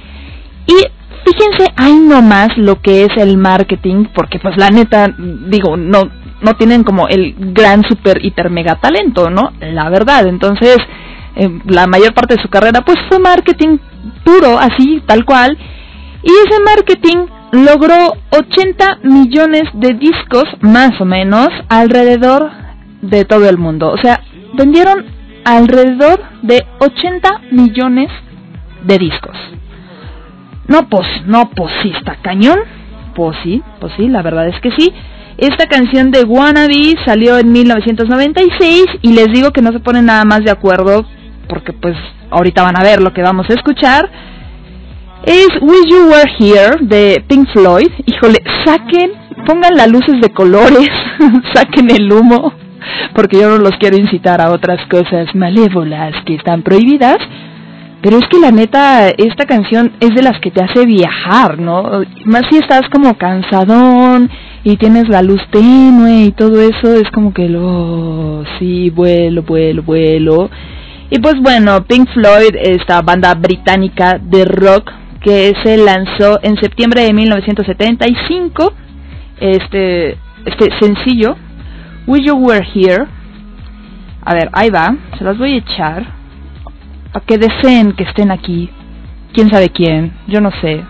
Y 0.65 0.75
fíjense 1.25 1.73
ahí 1.75 1.99
nomás 1.99 2.57
lo 2.57 2.81
que 2.81 3.03
es 3.03 3.09
el 3.17 3.37
marketing, 3.37 4.05
porque 4.15 4.39
pues 4.39 4.55
la 4.55 4.69
neta, 4.69 5.13
digo, 5.17 5.75
no, 5.75 6.09
no 6.41 6.55
tienen 6.55 6.83
como 6.83 7.09
el 7.09 7.35
gran 7.53 7.83
super 7.83 8.23
hiper 8.23 8.49
mega 8.49 8.75
talento, 8.75 9.29
¿no? 9.29 9.51
La 9.59 9.89
verdad, 9.89 10.25
entonces 10.25 10.77
eh, 11.35 11.49
la 11.65 11.87
mayor 11.87 12.13
parte 12.13 12.35
de 12.35 12.41
su 12.41 12.47
carrera 12.47 12.81
pues 12.81 12.97
fue 13.09 13.19
marketing 13.19 13.79
puro, 14.23 14.57
así, 14.59 15.01
tal 15.05 15.25
cual. 15.25 15.57
Y 16.23 16.31
ese 16.47 16.61
marketing 16.63 17.27
logró 17.51 18.13
80 18.31 18.99
millones 19.03 19.63
de 19.73 19.93
discos, 19.93 20.45
más 20.61 20.99
o 20.99 21.05
menos, 21.05 21.47
alrededor 21.69 22.51
de 23.01 23.25
todo 23.25 23.49
el 23.49 23.57
mundo. 23.57 23.89
O 23.89 23.97
sea, 23.97 24.21
vendieron 24.53 25.05
alrededor 25.45 26.21
de 26.41 26.65
80 26.79 27.41
millones 27.51 28.09
de 28.85 28.97
discos. 28.97 29.37
No, 30.67 30.87
pues, 30.87 31.07
no, 31.25 31.49
pues 31.49 31.71
sí, 31.81 31.91
está 31.97 32.17
cañón. 32.21 32.59
Pues 33.15 33.35
sí, 33.43 33.61
pues 33.79 33.91
sí, 33.97 34.07
la 34.07 34.21
verdad 34.21 34.47
es 34.47 34.59
que 34.61 34.71
sí. 34.77 34.93
Esta 35.37 35.67
canción 35.67 36.11
de 36.11 36.23
Wannabe 36.23 36.95
salió 37.05 37.37
en 37.37 37.51
1996 37.51 38.85
y 39.01 39.13
les 39.13 39.27
digo 39.33 39.51
que 39.51 39.61
no 39.61 39.71
se 39.71 39.79
ponen 39.79 40.05
nada 40.05 40.25
más 40.25 40.43
de 40.43 40.51
acuerdo 40.51 41.05
porque 41.49 41.73
pues 41.73 41.97
ahorita 42.29 42.63
van 42.63 42.77
a 42.77 42.83
ver 42.83 43.01
lo 43.01 43.11
que 43.11 43.23
vamos 43.23 43.49
a 43.49 43.53
escuchar. 43.53 44.09
Es 45.25 45.49
Wish 45.61 45.91
You 45.91 46.07
Were 46.09 46.31
Here 46.39 46.77
de 46.81 47.23
Pink 47.27 47.49
Floyd. 47.51 47.89
Híjole, 48.05 48.37
saquen, 48.63 49.11
pongan 49.45 49.75
las 49.75 49.89
luces 49.89 50.21
de 50.21 50.29
colores, 50.29 50.87
saquen 51.53 51.89
el 51.91 52.11
humo, 52.11 52.53
porque 53.13 53.39
yo 53.41 53.49
no 53.49 53.57
los 53.57 53.73
quiero 53.79 53.97
incitar 53.97 54.39
a 54.39 54.51
otras 54.51 54.79
cosas 54.87 55.35
malévolas 55.35 56.13
que 56.25 56.35
están 56.35 56.61
prohibidas. 56.61 57.17
Pero 58.01 58.17
es 58.17 58.25
que 58.29 58.39
la 58.39 58.51
neta, 58.51 59.09
esta 59.09 59.45
canción 59.45 59.91
es 59.99 60.15
de 60.15 60.23
las 60.23 60.39
que 60.39 60.51
te 60.51 60.63
hace 60.63 60.85
viajar, 60.85 61.59
¿no? 61.59 61.83
Más 62.23 62.43
si 62.49 62.55
estás 62.55 62.83
como 62.89 63.17
cansadón 63.17 64.29
y 64.63 64.77
tienes 64.77 65.09
la 65.09 65.21
luz 65.21 65.41
tenue 65.51 66.23
y 66.23 66.31
todo 66.31 66.61
eso, 66.61 66.93
es 66.93 67.11
como 67.11 67.33
que 67.33 67.49
lo, 67.49 68.45
sí, 68.57 68.89
vuelo, 68.89 69.43
vuelo, 69.43 69.83
vuelo. 69.83 70.49
Y 71.11 71.19
pues 71.19 71.35
bueno, 71.41 71.83
Pink 71.85 72.07
Floyd, 72.13 72.55
esta 72.55 73.01
banda 73.01 73.33
británica 73.33 74.19
de 74.21 74.45
rock 74.45 74.91
que 75.21 75.53
se 75.63 75.77
lanzó 75.77 76.39
en 76.43 76.55
septiembre 76.57 77.03
de 77.03 77.13
1975, 77.13 78.73
este, 79.39 80.11
este 80.45 80.69
sencillo, 80.79 81.35
Wish 82.05 82.25
You 82.25 82.35
Were 82.35 82.67
Here. 82.73 83.05
A 84.23 84.33
ver, 84.35 84.49
ahí 84.53 84.69
va, 84.69 84.95
se 85.17 85.23
las 85.23 85.37
voy 85.37 85.53
a 85.53 85.57
echar 85.57 86.05
para 87.11 87.25
que 87.25 87.37
deseen 87.39 87.93
que 87.93 88.03
estén 88.03 88.31
aquí. 88.31 88.69
¿Quién 89.33 89.49
sabe 89.49 89.69
quién? 89.69 90.13
Yo 90.27 90.41
no 90.41 90.51
sé. 90.61 90.83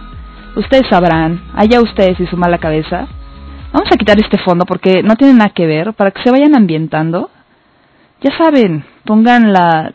Ustedes 0.56 0.88
sabrán. 0.90 1.42
Allá 1.54 1.82
ustedes 1.82 2.20
y 2.20 2.28
su 2.28 2.36
mala 2.36 2.58
cabeza. 2.58 3.08
Vamos 3.72 3.90
a 3.92 3.98
quitar 3.98 4.20
este 4.20 4.38
fondo 4.40 4.66
porque 4.66 5.02
no 5.02 5.16
tiene 5.16 5.34
nada 5.36 5.52
que 5.52 5.66
ver, 5.66 5.94
para 5.94 6.12
que 6.12 6.22
se 6.24 6.32
vayan 6.32 6.56
ambientando. 6.56 7.30
Ya 8.22 8.38
saben, 8.38 8.84
pongan 9.06 9.54
la 9.54 9.94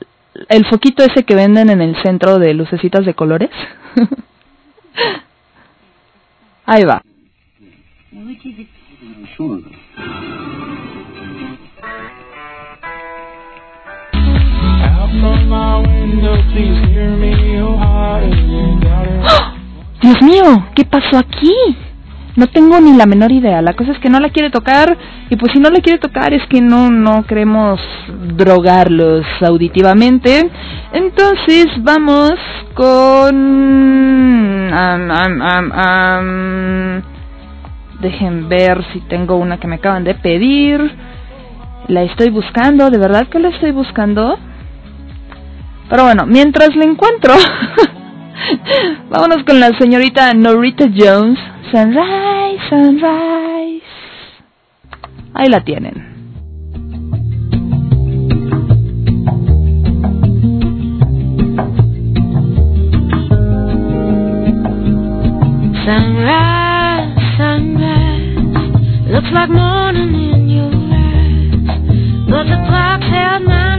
el 0.48 0.66
foquito 0.66 1.04
ese 1.04 1.24
que 1.24 1.34
venden 1.34 1.70
en 1.70 1.80
el 1.80 1.96
centro 2.02 2.38
de 2.38 2.54
lucecitas 2.54 3.04
de 3.04 3.14
colores. 3.14 3.50
Ahí 6.66 6.84
va. 6.84 7.02
Dios 20.02 20.22
mío, 20.22 20.66
¿qué 20.74 20.84
pasó 20.84 21.18
aquí? 21.18 21.52
No 22.36 22.48
tengo 22.48 22.80
ni 22.80 22.96
la 22.96 23.06
menor 23.06 23.30
idea. 23.30 23.62
La 23.62 23.74
cosa 23.74 23.92
es 23.92 23.98
que 23.98 24.10
no 24.10 24.18
la 24.18 24.30
quiere 24.30 24.50
tocar 24.50 24.96
y 25.30 25.36
pues 25.36 25.52
si 25.52 25.60
no 25.60 25.70
la 25.70 25.80
quiere 25.80 25.98
tocar 25.98 26.32
es 26.32 26.42
que 26.48 26.60
no 26.60 26.90
no 26.90 27.24
queremos 27.24 27.80
drogarlos 28.36 29.24
auditivamente. 29.40 30.50
Entonces 30.92 31.66
vamos 31.78 32.34
con 32.74 33.94
dejen 38.00 38.48
ver 38.48 38.84
si 38.92 39.00
tengo 39.02 39.36
una 39.36 39.58
que 39.58 39.66
me 39.66 39.76
acaban 39.76 40.04
de 40.04 40.14
pedir. 40.14 40.80
La 41.88 42.02
estoy 42.02 42.30
buscando, 42.30 42.90
de 42.90 42.98
verdad 42.98 43.28
que 43.28 43.38
la 43.38 43.48
estoy 43.48 43.72
buscando. 43.72 44.38
Pero 45.88 46.04
bueno, 46.04 46.26
mientras 46.26 46.74
la 46.74 46.84
encuentro, 46.84 47.34
vámonos 49.10 49.44
con 49.44 49.60
la 49.60 49.76
señorita 49.78 50.32
Norita 50.34 50.86
Jones. 50.94 51.38
Sunrise, 51.70 52.60
sunrise. 52.68 53.82
Ahí 55.34 55.48
la 55.48 55.60
tienen. 55.64 56.12
Sunrise, 65.84 67.14
sunrise, 67.36 69.10
looks 69.12 69.30
like 69.32 69.50
morning 69.50 70.14
in 70.14 70.48
your 70.48 70.72
eyes, 70.72 71.66
but 72.30 72.44
the 72.44 72.56
clock 72.66 73.02
held 73.02 73.42
nine 73.46 73.73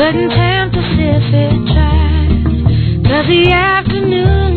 couldn't 0.00 0.30
tempt 0.30 0.76
us 0.78 0.92
if 0.96 1.34
it 1.44 1.74
tried. 1.74 3.04
Cause 3.04 3.26
the 3.28 3.52
afternoon 3.52 4.49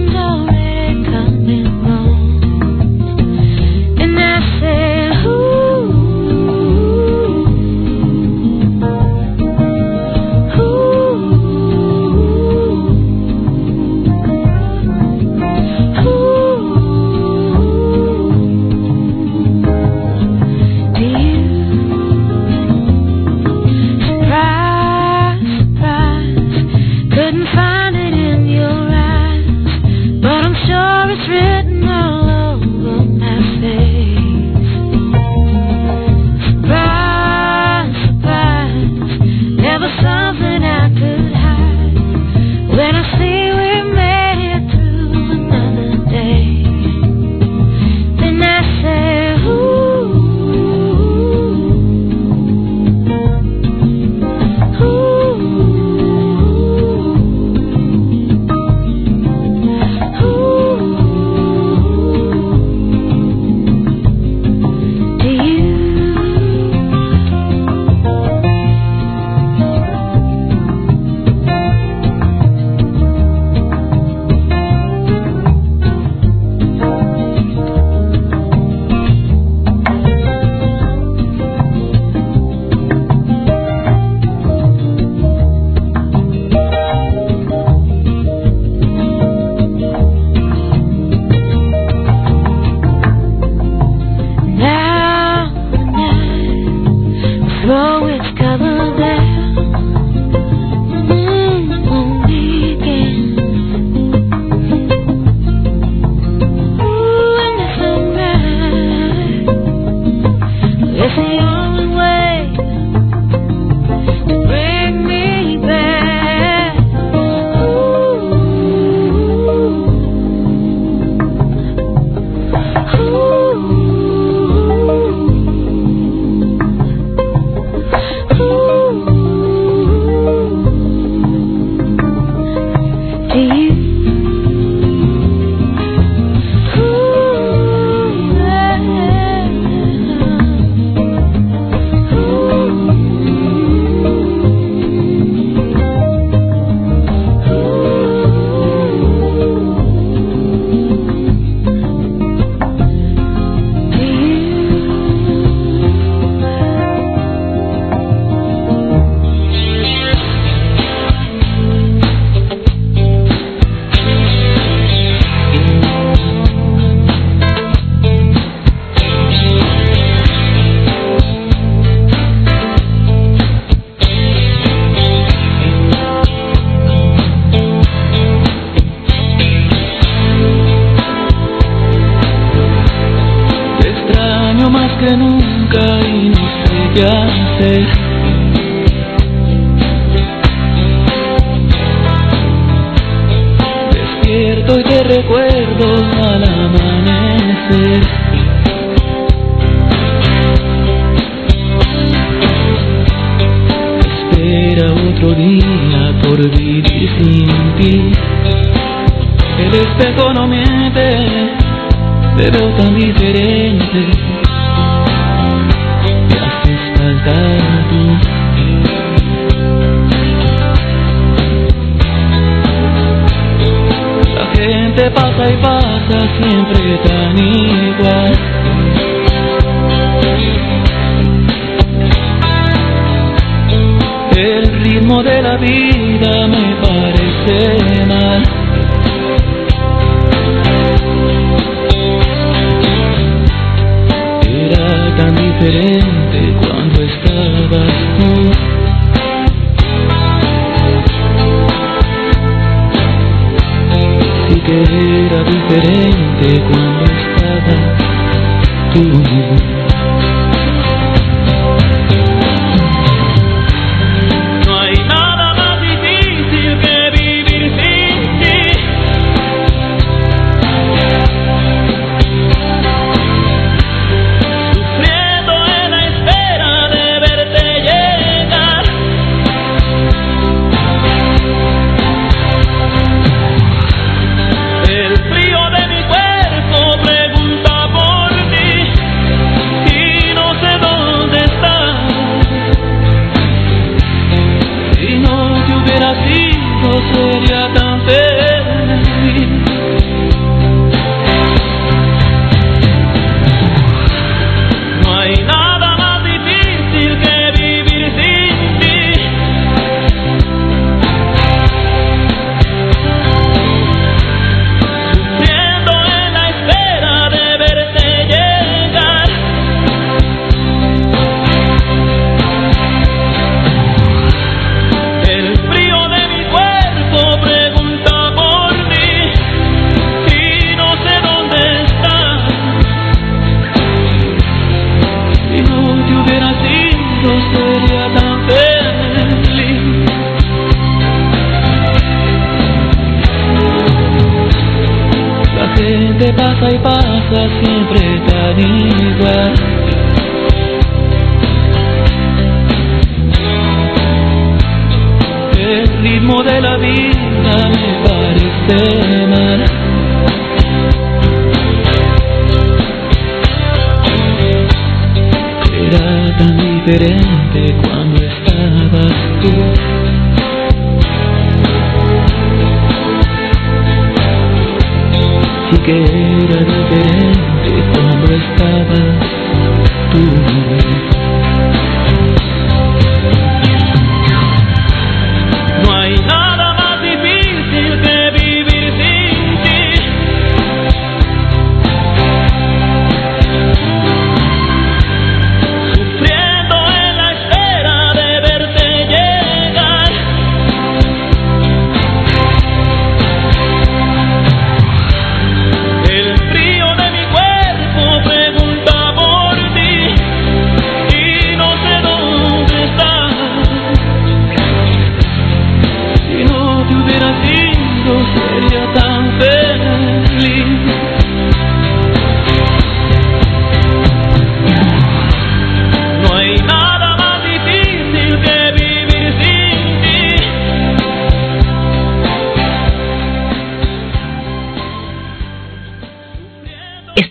Nabi 235.53 236.02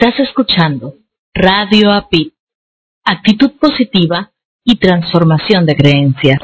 Estás 0.04 0.18
escuchando 0.18 0.96
Radio 1.32 1.92
APIT, 1.92 2.34
actitud 3.04 3.52
positiva 3.60 4.32
y 4.64 4.74
transformación 4.74 5.64
de 5.64 5.76
creencias. 5.76 6.40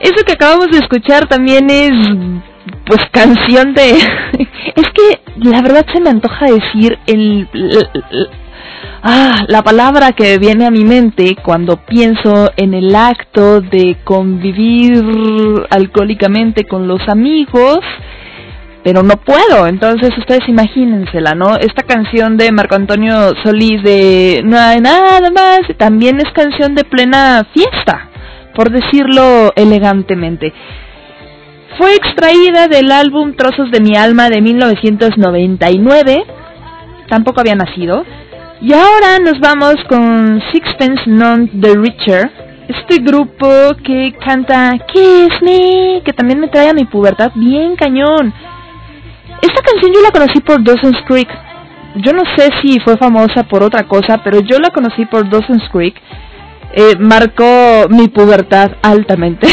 Eso 0.00 0.24
que 0.26 0.32
acabamos 0.32 0.68
de 0.70 0.78
escuchar 0.78 1.26
también 1.28 1.70
es, 1.70 1.92
pues, 2.86 3.00
canción 3.10 3.74
de... 3.74 3.90
es 4.76 4.84
que 4.94 5.20
la 5.36 5.62
verdad 5.62 5.86
se 5.92 6.00
me 6.00 6.10
antoja 6.10 6.46
decir 6.46 6.98
el, 7.06 7.48
el 7.52 8.28
Ah, 9.04 9.46
la 9.48 9.62
palabra 9.62 10.12
que 10.12 10.38
viene 10.38 10.64
a 10.64 10.70
mi 10.70 10.84
mente 10.84 11.34
cuando 11.42 11.76
pienso 11.76 12.52
en 12.56 12.72
el 12.72 12.94
acto 12.94 13.60
de 13.60 13.96
convivir 14.04 15.02
alcohólicamente 15.70 16.68
con 16.68 16.86
los 16.86 17.00
amigos 17.08 17.80
pero 18.84 19.02
no 19.02 19.16
puedo, 19.16 19.66
entonces 19.66 20.10
ustedes 20.18 20.48
imagínensela, 20.48 21.34
¿no? 21.34 21.56
Esta 21.56 21.82
canción 21.84 22.36
de 22.36 22.50
Marco 22.52 22.74
Antonio 22.74 23.32
Solís 23.44 23.82
de 23.82 24.42
No 24.44 24.58
hay 24.58 24.80
nada 24.80 25.30
más, 25.30 25.60
también 25.76 26.18
es 26.18 26.32
canción 26.32 26.74
de 26.74 26.84
plena 26.84 27.46
fiesta, 27.54 28.10
por 28.54 28.70
decirlo 28.70 29.52
elegantemente. 29.54 30.52
Fue 31.78 31.94
extraída 31.94 32.68
del 32.68 32.90
álbum 32.90 33.34
Trozos 33.34 33.70
de 33.70 33.80
mi 33.80 33.96
alma 33.96 34.28
de 34.28 34.42
1999, 34.42 36.24
tampoco 37.08 37.40
había 37.40 37.54
nacido, 37.54 38.04
y 38.60 38.72
ahora 38.74 39.18
nos 39.20 39.40
vamos 39.40 39.76
con 39.88 40.42
Sixpence 40.52 41.02
None 41.06 41.50
the 41.60 41.74
Richer, 41.76 42.30
este 42.68 43.02
grupo 43.02 43.48
que 43.84 44.12
canta 44.24 44.72
Kiss 44.92 45.32
Me, 45.42 46.02
que 46.04 46.12
también 46.12 46.40
me 46.40 46.48
trae 46.48 46.68
a 46.68 46.74
mi 46.74 46.84
pubertad 46.84 47.32
bien 47.34 47.76
cañón. 47.76 48.32
Esta 49.42 49.60
canción 49.60 49.92
yo 49.92 50.00
la 50.00 50.12
conocí 50.12 50.40
por 50.40 50.62
Dawson's 50.62 51.02
Creek. 51.06 51.28
Yo 51.96 52.12
no 52.12 52.22
sé 52.36 52.48
si 52.62 52.78
fue 52.78 52.96
famosa 52.96 53.42
por 53.42 53.64
otra 53.64 53.82
cosa, 53.88 54.22
pero 54.22 54.40
yo 54.40 54.58
la 54.58 54.70
conocí 54.70 55.04
por 55.06 55.28
Dawson's 55.28 55.68
Creek. 55.70 55.94
Eh, 56.74 56.96
marcó 57.00 57.88
mi 57.90 58.06
pubertad 58.06 58.70
altamente. 58.82 59.48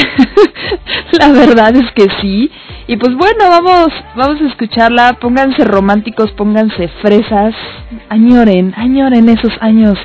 la 1.19 1.29
verdad 1.29 1.75
es 1.75 1.91
que 1.95 2.07
sí. 2.21 2.51
Y 2.85 2.97
pues 2.97 3.15
bueno, 3.15 3.49
vamos, 3.49 3.87
vamos 4.15 4.41
a 4.41 4.47
escucharla. 4.47 5.17
Pónganse 5.19 5.65
románticos, 5.65 6.31
pónganse 6.33 6.87
fresas. 7.01 7.55
Añoren, 8.09 8.73
añoren 8.77 9.27
esos 9.27 9.51
años 9.59 9.97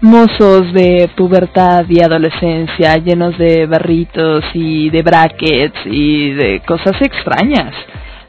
mozos 0.00 0.72
de 0.72 1.10
pubertad 1.16 1.84
y 1.88 2.02
adolescencia, 2.02 2.96
llenos 2.96 3.38
de 3.38 3.66
barritos 3.66 4.44
y 4.52 4.90
de 4.90 5.02
brackets 5.02 5.78
y 5.86 6.32
de 6.32 6.60
cosas 6.66 7.00
extrañas. 7.00 7.72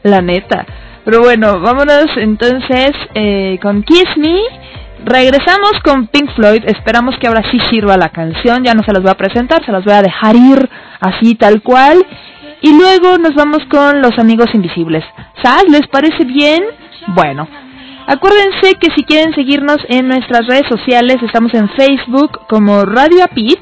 La 0.04 0.20
neta. 0.20 0.64
Pero 1.04 1.20
bueno, 1.20 1.60
vámonos 1.60 2.06
entonces 2.16 2.90
eh, 3.14 3.58
con 3.62 3.82
Kiss 3.82 4.16
Me. 4.16 4.38
Regresamos 5.04 5.72
con 5.82 6.08
Pink 6.08 6.34
Floyd. 6.34 6.62
Esperamos 6.66 7.16
que 7.18 7.26
ahora 7.26 7.42
sí 7.50 7.58
sirva 7.70 7.96
la 7.96 8.10
canción. 8.10 8.64
Ya 8.64 8.74
no 8.74 8.82
se 8.82 8.92
las 8.92 9.02
voy 9.02 9.10
a 9.10 9.16
presentar, 9.16 9.64
se 9.64 9.72
las 9.72 9.84
voy 9.84 9.94
a 9.94 10.02
dejar 10.02 10.36
ir 10.36 10.68
así 11.00 11.34
tal 11.34 11.62
cual. 11.62 12.04
Y 12.60 12.76
luego 12.76 13.16
nos 13.16 13.34
vamos 13.34 13.60
con 13.70 14.02
los 14.02 14.18
amigos 14.18 14.48
invisibles. 14.52 15.02
¿Sabes? 15.42 15.64
¿Les 15.70 15.86
parece 15.88 16.24
bien? 16.24 16.62
Bueno. 17.14 17.48
Acuérdense 18.06 18.74
que 18.74 18.92
si 18.96 19.04
quieren 19.04 19.32
seguirnos 19.34 19.78
en 19.88 20.08
nuestras 20.08 20.46
redes 20.46 20.66
sociales, 20.68 21.16
estamos 21.22 21.54
en 21.54 21.68
Facebook 21.70 22.40
como 22.48 22.84
Radio 22.84 23.22
Apit 23.22 23.60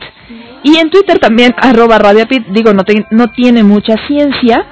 y 0.62 0.78
en 0.78 0.90
Twitter 0.90 1.18
también 1.18 1.54
arroba 1.60 1.98
Radio 1.98 2.24
Apit. 2.24 2.46
Digo, 2.48 2.72
no, 2.72 2.82
no 3.10 3.28
tiene 3.28 3.62
mucha 3.62 3.94
ciencia. 4.08 4.64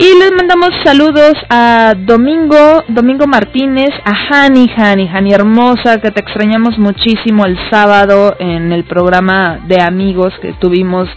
Y 0.00 0.16
les 0.16 0.30
mandamos 0.30 0.70
saludos 0.84 1.34
a 1.50 1.92
Domingo, 1.98 2.84
Domingo 2.86 3.26
Martínez, 3.26 3.90
a 4.04 4.12
Hani, 4.12 4.70
Hani, 4.76 5.08
Hani 5.08 5.32
hermosa, 5.32 6.00
que 6.00 6.12
te 6.12 6.20
extrañamos 6.20 6.78
muchísimo 6.78 7.44
el 7.44 7.58
sábado 7.68 8.36
en 8.38 8.70
el 8.70 8.84
programa 8.84 9.58
de 9.66 9.82
amigos 9.82 10.32
que 10.40 10.52
tuvimos 10.52 11.08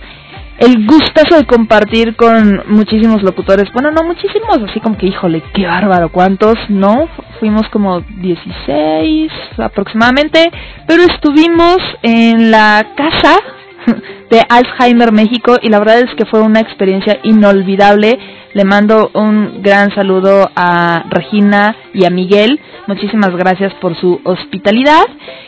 el 0.57 0.87
gustazo 0.87 1.37
de 1.37 1.45
compartir 1.45 2.15
con 2.15 2.63
muchísimos 2.69 3.21
locutores. 3.21 3.71
Bueno, 3.71 3.91
no 3.91 4.01
muchísimos, 4.03 4.57
así 4.67 4.79
como 4.79 4.97
que, 4.97 5.05
híjole, 5.05 5.43
qué 5.53 5.67
bárbaro, 5.67 6.09
¿cuántos? 6.09 6.55
No, 6.69 7.07
fuimos 7.39 7.69
como 7.69 8.01
16 8.01 9.31
aproximadamente, 9.59 10.51
pero 10.87 11.03
estuvimos 11.03 11.77
en 12.01 12.49
la 12.49 12.83
casa 12.95 13.37
de 14.29 14.41
Alzheimer 14.47 15.11
México 15.11 15.57
y 15.61 15.69
la 15.69 15.79
verdad 15.79 15.99
es 15.99 16.15
que 16.15 16.25
fue 16.25 16.41
una 16.41 16.59
experiencia 16.59 17.19
inolvidable. 17.23 18.17
Le 18.53 18.65
mando 18.65 19.11
un 19.13 19.61
gran 19.61 19.93
saludo 19.95 20.49
a 20.55 21.05
Regina 21.09 21.75
y 21.93 22.05
a 22.05 22.09
Miguel. 22.09 22.59
Muchísimas 22.87 23.35
gracias 23.35 23.73
por 23.75 23.95
su 23.99 24.19
hospitalidad. 24.23 25.05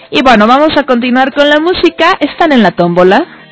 Y 0.09 0.21
bueno, 0.21 0.47
vamos 0.47 0.69
a 0.77 0.84
continuar 0.84 1.34
con 1.34 1.49
la 1.49 1.59
música. 1.59 2.13
Están 2.19 2.51
en 2.53 2.63
la 2.63 2.71
tómbola. 2.71 3.42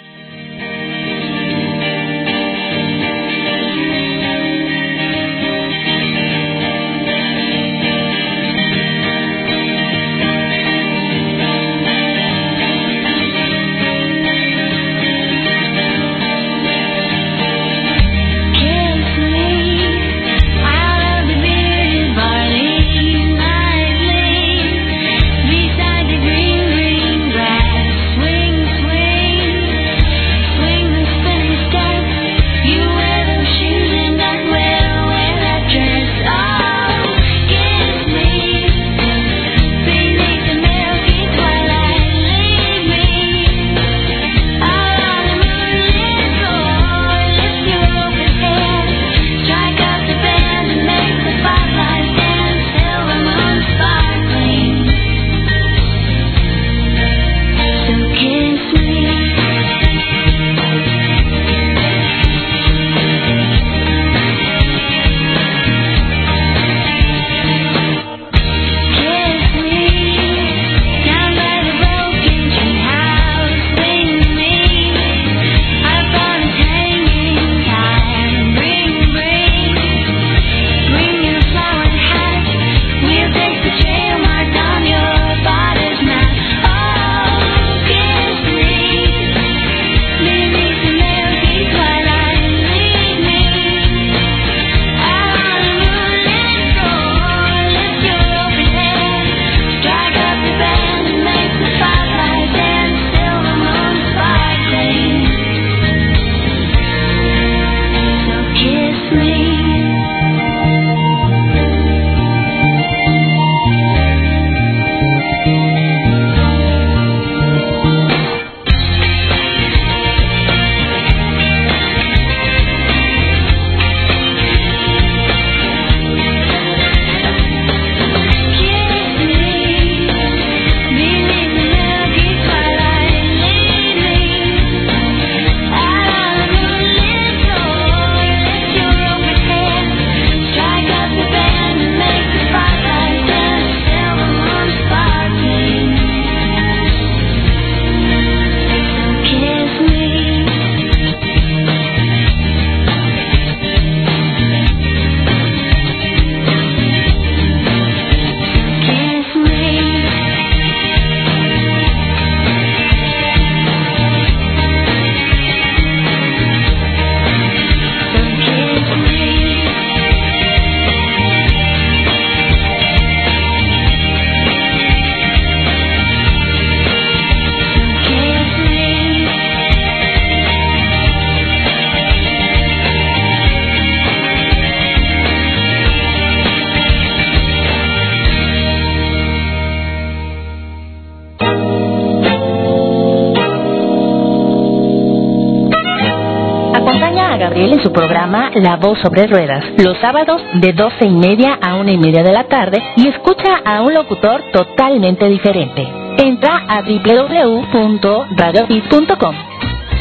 La 198.55 198.75
Voz 198.75 198.99
sobre 198.99 199.27
Ruedas, 199.27 199.63
los 199.77 199.97
sábados 199.99 200.41
de 200.55 200.73
12 200.73 201.05
y 201.05 201.11
media 201.11 201.57
a 201.61 201.75
una 201.75 201.91
y 201.91 201.97
media 201.97 202.21
de 202.21 202.33
la 202.33 202.43
tarde 202.45 202.79
y 202.97 203.07
escucha 203.07 203.61
a 203.63 203.81
un 203.81 203.93
locutor 203.93 204.43
totalmente 204.51 205.29
diferente. 205.29 205.87
Entra 206.17 206.65
a 206.67 206.81
www.radiopit.com. 206.81 209.35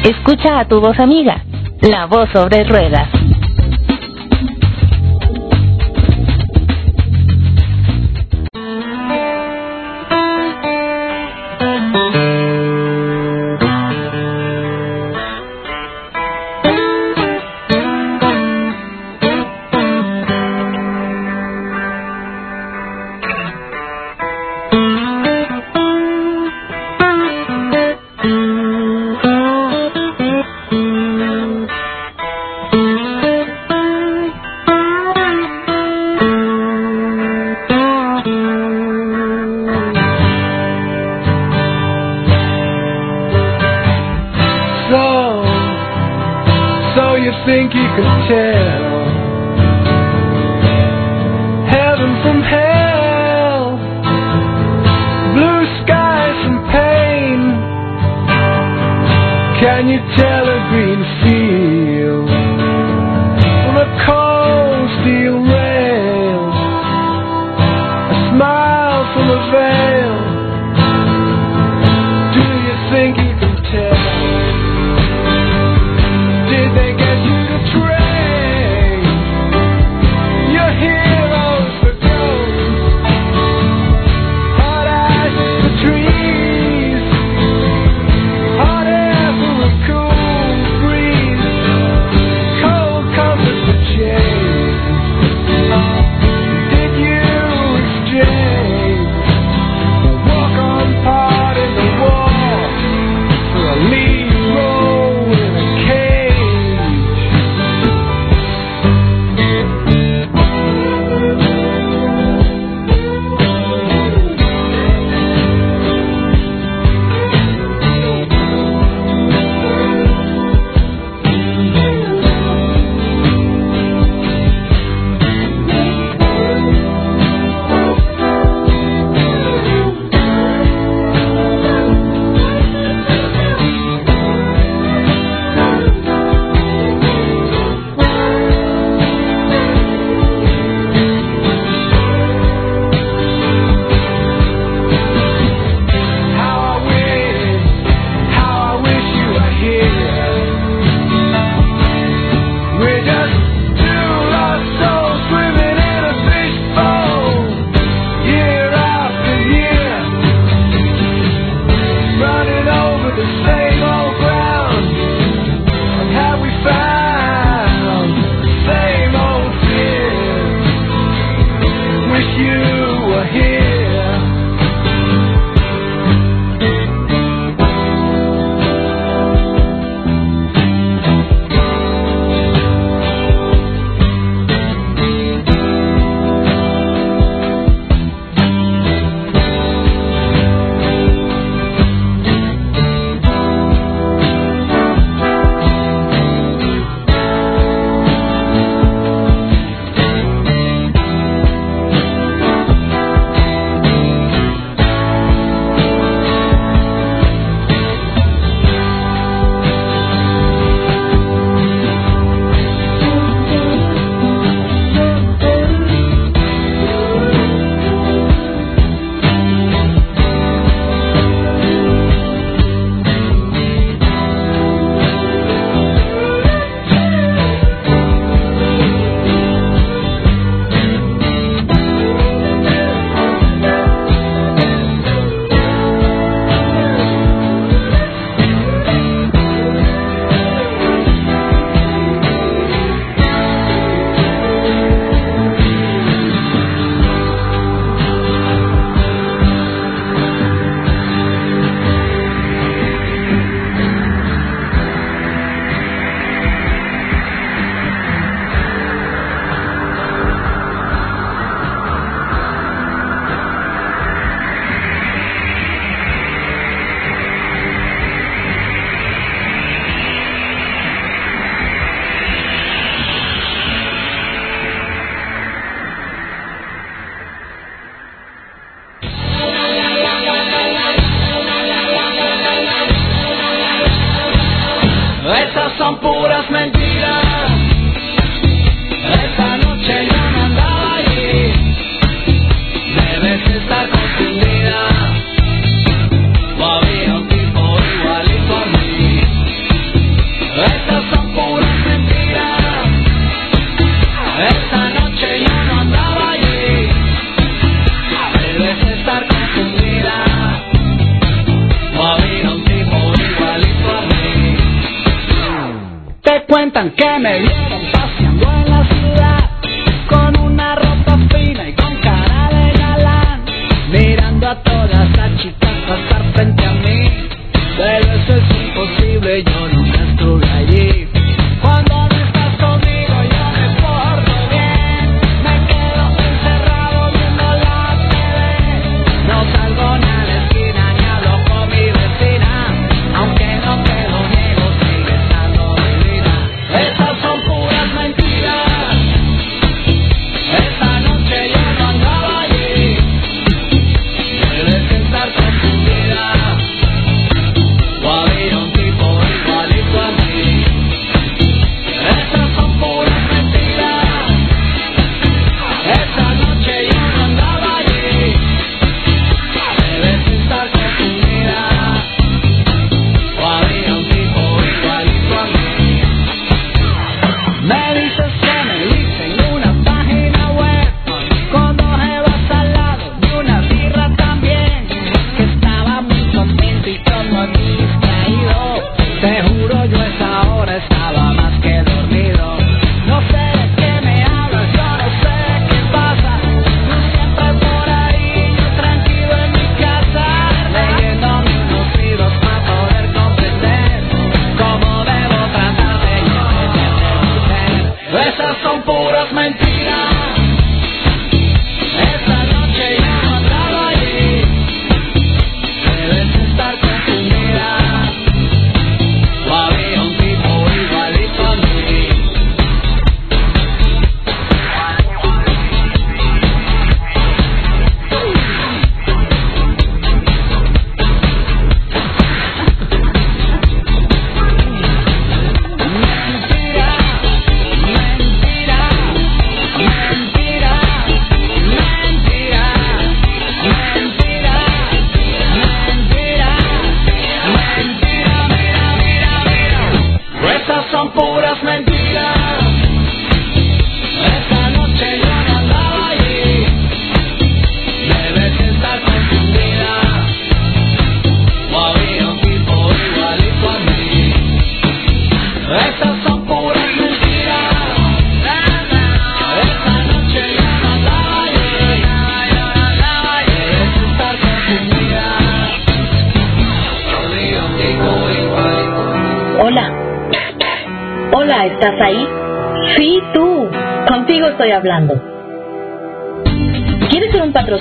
Escucha 0.03 0.59
a 0.59 0.65
tu 0.65 0.81
voz 0.81 0.99
amiga, 0.99 1.45
La 1.83 2.07
Voz 2.07 2.29
sobre 2.33 2.65
Ruedas. 2.65 3.20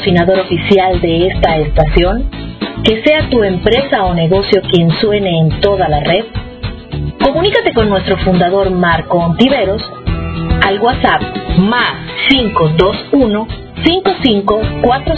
Patrocinador 0.09 0.39
oficial 0.39 0.99
de 1.01 1.27
esta 1.27 1.57
estación? 1.57 2.31
Que 2.83 3.03
sea 3.03 3.29
tu 3.29 3.43
empresa 3.43 4.05
o 4.05 4.15
negocio 4.15 4.59
quien 4.71 4.89
suene 4.99 5.37
en 5.39 5.61
toda 5.61 5.87
la 5.87 5.99
red. 5.99 6.25
Comunícate 7.23 7.71
con 7.73 7.89
nuestro 7.89 8.17
fundador 8.17 8.71
Marco 8.71 9.19
Ontiveros 9.19 9.83
al 10.65 10.79
WhatsApp 10.79 11.21
más 11.59 11.93
521 12.29 13.47
5540 13.85 15.15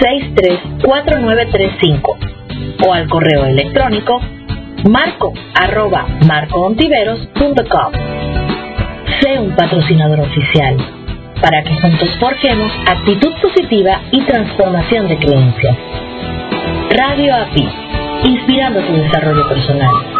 634935 0.00 2.18
o 2.86 2.92
al 2.92 3.08
correo 3.08 3.44
electrónico 3.44 4.20
marco 4.88 5.34
arroba 5.54 6.06
marcoontiveros.com. 6.26 7.92
Sé 9.20 9.38
un 9.38 9.54
patrocinador 9.54 10.20
oficial 10.20 10.93
para 11.44 11.62
que 11.62 11.74
juntos 11.74 12.08
forjemos 12.18 12.72
actitud 12.86 13.30
positiva 13.42 14.00
y 14.10 14.24
transformación 14.24 15.08
de 15.08 15.18
creencias. 15.18 15.76
Radio 16.88 17.34
API, 17.36 17.68
inspirando 18.24 18.80
tu 18.80 18.94
desarrollo 18.94 19.46
personal. 19.46 20.13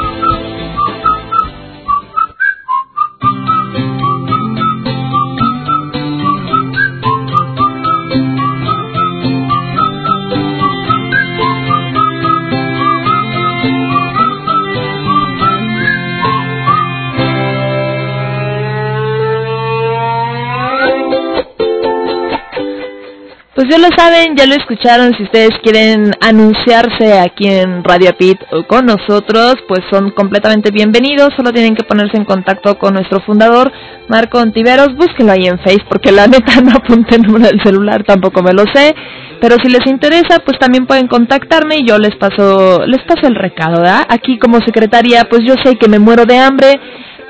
Pues 23.65 23.77
ya 23.77 23.89
lo 23.89 23.97
saben, 23.97 24.37
ya 24.37 24.45
lo 24.45 24.57
escucharon, 24.57 25.15
si 25.17 25.23
ustedes 25.23 25.53
quieren 25.63 26.11
anunciarse 26.21 27.19
aquí 27.19 27.47
en 27.47 27.83
Radio 27.83 28.15
Pit 28.15 28.39
o 28.53 28.65
con 28.65 28.85
nosotros, 28.85 29.55
pues 29.67 29.81
son 29.91 30.11
completamente 30.11 30.71
bienvenidos, 30.71 31.33
solo 31.35 31.51
tienen 31.51 31.75
que 31.75 31.83
ponerse 31.83 32.19
en 32.19 32.27
contacto 32.27 32.79
con 32.79 32.93
nuestro 32.93 33.21
fundador, 33.21 33.73
Marco 34.07 34.37
Ontiveros, 34.37 34.95
búsquenlo 34.97 35.33
ahí 35.33 35.47
en 35.47 35.59
Facebook, 35.61 35.89
porque 35.89 36.13
la 36.13 36.27
neta 36.27 36.61
no 36.63 36.73
apunté 36.77 37.17
el 37.17 37.23
número 37.23 37.47
del 37.47 37.63
celular, 37.63 38.05
tampoco 38.05 38.43
me 38.43 38.53
lo 38.53 38.65
sé, 38.75 38.95
pero 39.41 39.57
si 39.65 39.71
les 39.71 39.87
interesa, 39.87 40.41
pues 40.45 40.59
también 40.59 40.85
pueden 40.85 41.07
contactarme 41.07 41.77
y 41.79 41.89
yo 41.89 41.97
les 41.97 42.15
paso, 42.17 42.85
les 42.87 43.01
paso 43.05 43.27
el 43.27 43.35
recado, 43.35 43.81
¿verdad? 43.81 44.05
Aquí 44.11 44.39
como 44.39 44.59
secretaria, 44.59 45.25
pues 45.31 45.41
yo 45.43 45.55
sé 45.65 45.77
que 45.77 45.89
me 45.89 45.99
muero 45.99 46.27
de 46.27 46.37
hambre, 46.37 46.79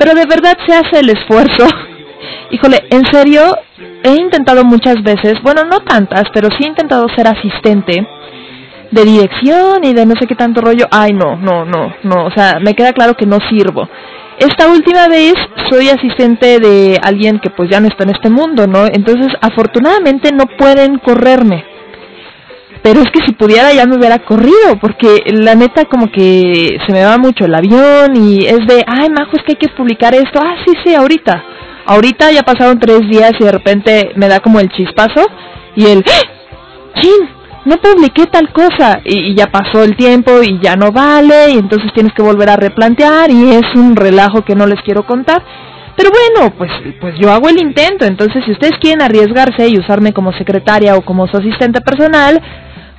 pero 0.01 0.15
de 0.15 0.27
verdad 0.27 0.59
se 0.67 0.75
hace 0.75 0.99
el 0.99 1.11
esfuerzo. 1.11 1.69
Híjole, 2.51 2.85
en 2.91 3.05
serio, 3.11 3.57
he 4.03 4.15
intentado 4.15 4.65
muchas 4.65 5.03
veces, 5.03 5.35
bueno, 5.43 5.63
no 5.65 5.81
tantas, 5.81 6.25
pero 6.33 6.49
sí 6.51 6.65
he 6.65 6.69
intentado 6.69 7.07
ser 7.17 7.27
asistente 7.27 8.07
de 8.91 9.05
dirección 9.05 9.83
y 9.83 9.93
de 9.93 10.07
no 10.07 10.15
sé 10.21 10.27
qué 10.27 10.37
tanto 10.37 10.61
rollo. 10.61 10.87
Ay, 10.91 11.13
no, 11.13 11.37
no, 11.37 11.65
no, 11.65 11.95
no, 12.03 12.27
o 12.27 12.31
sea, 12.31 12.59
me 12.61 12.75
queda 12.75 12.93
claro 12.93 13.15
que 13.15 13.27
no 13.27 13.39
sirvo. 13.49 13.89
Esta 14.39 14.69
última 14.69 15.09
vez 15.09 15.35
soy 15.71 15.89
asistente 15.89 16.59
de 16.59 16.99
alguien 17.03 17.39
que 17.39 17.51
pues 17.51 17.71
ya 17.71 17.81
no 17.81 17.87
está 17.87 18.05
en 18.05 18.11
este 18.11 18.31
mundo, 18.31 18.67
¿no? 18.67 18.87
Entonces, 18.87 19.29
afortunadamente 19.41 20.33
no 20.33 20.47
pueden 20.47 20.99
correrme. 20.99 21.65
Pero 22.83 23.01
es 23.01 23.07
que 23.13 23.25
si 23.25 23.33
pudiera 23.33 23.73
ya 23.73 23.87
me 23.87 23.97
hubiera 23.97 24.19
corrido, 24.19 24.77
porque 24.81 25.23
la 25.27 25.55
neta 25.55 25.87
como 25.87 26.11
que 26.11 26.79
se 26.85 26.93
me 26.93 27.05
va 27.05 27.17
mucho 27.17 27.47
el 27.47 27.55
avión 27.55 28.15
y 28.15 28.45
es 28.45 28.59
de, 28.67 28.85
ay, 28.87 29.09
Majo, 29.09 29.31
es 29.37 29.43
que 29.45 29.53
hay 29.53 29.57
que 29.57 29.69
publicar 29.69 30.15
esto. 30.15 30.39
Ah, 30.45 30.57
sí, 30.67 30.73
sí, 30.85 30.95
ahorita. 30.95 31.45
Ahorita 31.87 32.31
ya 32.33 32.43
pasaron 32.43 32.79
tres 32.79 33.01
días 33.11 33.33
y 33.39 33.45
de 33.45 33.53
repente 33.53 34.13
me 34.17 34.29
da 34.29 34.41
como 34.41 34.61
el 34.61 34.71
chispazo 34.71 35.27
y 35.77 35.87
el 35.87 36.05
¡Ah! 36.07 37.01
¡Chin! 37.01 37.45
no 37.65 37.77
publiqué 37.79 38.27
tal 38.27 38.53
cosa 38.53 39.01
y, 39.05 39.35
ya 39.35 39.47
pasó 39.47 39.83
el 39.83 39.97
tiempo 39.97 40.43
y 40.43 40.59
ya 40.63 40.77
no 40.77 40.93
vale 40.93 41.51
y 41.51 41.59
entonces 41.59 41.93
tienes 41.95 42.13
que 42.13 42.23
volver 42.23 42.51
a 42.51 42.57
replantear 42.57 43.31
y 43.31 43.51
es 43.51 43.75
un 43.75 43.97
relajo 43.97 44.43
que 44.43 44.55
no 44.55 44.67
les 44.67 44.81
quiero 44.83 45.07
contar. 45.07 45.43
Pero 45.97 46.11
bueno, 46.11 46.53
pues, 46.59 46.71
pues 47.01 47.15
yo 47.21 47.31
hago 47.31 47.49
el 47.49 47.61
intento, 47.61 48.05
entonces 48.05 48.45
si 48.45 48.51
ustedes 48.51 48.79
quieren 48.81 49.01
arriesgarse 49.01 49.69
y 49.69 49.79
usarme 49.79 50.13
como 50.13 50.33
secretaria 50.33 50.97
o 50.97 51.03
como 51.03 51.29
su 51.29 51.37
asistente 51.37 51.81
personal, 51.81 52.43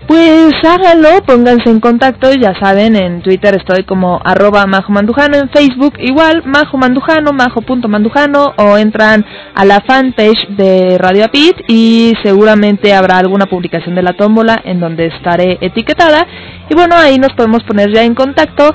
pues 0.07 0.53
háganlo, 0.63 1.23
pónganse 1.25 1.69
en 1.69 1.79
contacto, 1.79 2.31
ya 2.33 2.53
saben, 2.59 2.95
en 2.95 3.21
Twitter 3.21 3.55
estoy 3.55 3.83
como 3.83 4.21
arroba 4.23 4.65
Majo 4.65 4.91
Mandujano, 4.91 5.37
en 5.37 5.49
Facebook 5.49 5.93
igual, 5.99 6.43
Majo 6.45 6.77
Mandujano, 6.77 7.33
majo.mandujano, 7.33 8.53
o 8.57 8.77
entran 8.77 9.25
a 9.55 9.65
la 9.65 9.81
fanpage 9.81 10.47
de 10.49 10.97
Radio 10.99 11.25
Apit 11.25 11.55
y 11.67 12.13
seguramente 12.23 12.93
habrá 12.93 13.17
alguna 13.17 13.47
publicación 13.47 13.95
de 13.95 14.03
la 14.03 14.13
tómbola 14.13 14.61
en 14.63 14.79
donde 14.79 15.07
estaré 15.07 15.57
etiquetada. 15.61 16.27
Y 16.69 16.75
bueno, 16.75 16.95
ahí 16.95 17.17
nos 17.17 17.33
podemos 17.33 17.63
poner 17.63 17.91
ya 17.93 18.03
en 18.03 18.15
contacto 18.15 18.73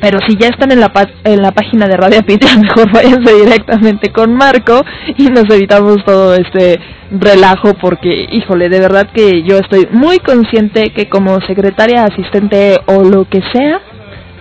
pero 0.00 0.18
si 0.26 0.36
ya 0.36 0.48
están 0.48 0.72
en 0.72 0.80
la, 0.80 0.90
en 1.24 1.42
la 1.42 1.52
página 1.52 1.86
de 1.86 1.96
Radio 1.96 2.20
Apit, 2.20 2.42
mejor 2.60 2.90
váyanse 2.92 3.34
directamente 3.34 4.10
con 4.10 4.34
Marco 4.34 4.82
y 5.16 5.28
nos 5.28 5.44
evitamos 5.50 6.04
todo 6.04 6.34
este 6.34 6.80
relajo 7.10 7.74
porque, 7.74 8.26
híjole, 8.30 8.68
de 8.68 8.80
verdad 8.80 9.08
que 9.12 9.42
yo 9.42 9.58
estoy 9.58 9.88
muy 9.92 10.18
consciente 10.18 10.92
que 10.94 11.08
como 11.08 11.40
secretaria, 11.42 12.04
asistente 12.04 12.76
o 12.86 13.04
lo 13.04 13.24
que 13.28 13.40
sea, 13.52 13.80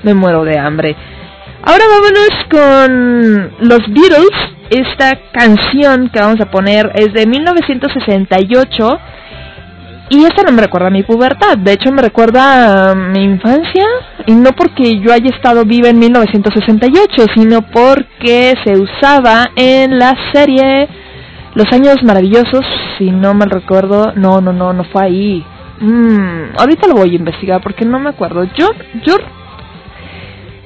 me 0.04 0.14
muero 0.14 0.44
de 0.44 0.58
hambre. 0.58 0.96
Ahora 1.62 1.84
vámonos 1.92 2.30
con 2.50 3.68
los 3.68 3.80
Beatles. 3.90 4.30
Esta 4.70 5.20
canción 5.34 6.10
que 6.10 6.20
vamos 6.20 6.40
a 6.40 6.52
poner 6.52 6.92
es 6.96 7.12
de 7.12 7.26
1968 7.26 9.00
y 10.10 10.24
esta 10.24 10.44
no 10.44 10.52
me 10.52 10.62
recuerda 10.64 10.88
a 10.88 10.92
mi 10.92 11.04
pubertad, 11.04 11.58
de 11.58 11.74
hecho 11.74 11.92
me 11.92 12.02
recuerda 12.02 12.92
a 12.92 12.96
mi 12.96 13.24
infancia, 13.24 13.86
y 14.26 14.34
no 14.34 14.52
porque 14.54 15.00
yo 15.00 15.14
haya 15.14 15.30
estado 15.30 15.66
viva 15.66 15.90
en 15.90 16.00
1968, 16.00 17.26
sino 17.36 17.62
porque 17.62 18.56
se 18.66 18.74
usaba 18.74 19.52
en 19.56 20.00
la 20.00 20.16
serie 20.34 20.88
Los 21.54 21.72
Años 21.72 22.04
Maravillosos, 22.04 22.66
si 22.98 23.12
no 23.12 23.36
me 23.36 23.46
recuerdo, 23.46 24.14
no, 24.16 24.42
no, 24.42 24.52
no, 24.52 24.74
no 24.74 24.84
fue 24.86 25.04
ahí. 25.04 25.46
Mm, 25.80 26.58
ahorita 26.58 26.88
lo 26.88 26.96
voy 26.96 27.12
a 27.12 27.16
investigar 27.16 27.62
porque 27.62 27.86
no 27.86 28.00
me 28.00 28.10
acuerdo. 28.10 28.44
Yo, 28.58 28.68
yo, 29.06 29.16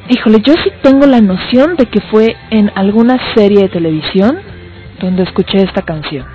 híjole, 0.10 0.40
yo 0.42 0.54
sí 0.64 0.72
tengo 0.82 1.06
la 1.06 1.22
noción 1.22 1.76
de 1.76 1.86
que 1.86 2.00
fue 2.10 2.36
en 2.50 2.72
alguna 2.76 3.18
serie 3.36 3.64
de 3.64 3.70
televisión 3.70 4.40
donde 5.00 5.24
escuché 5.24 5.58
esta 5.58 5.82
canción 5.82 6.33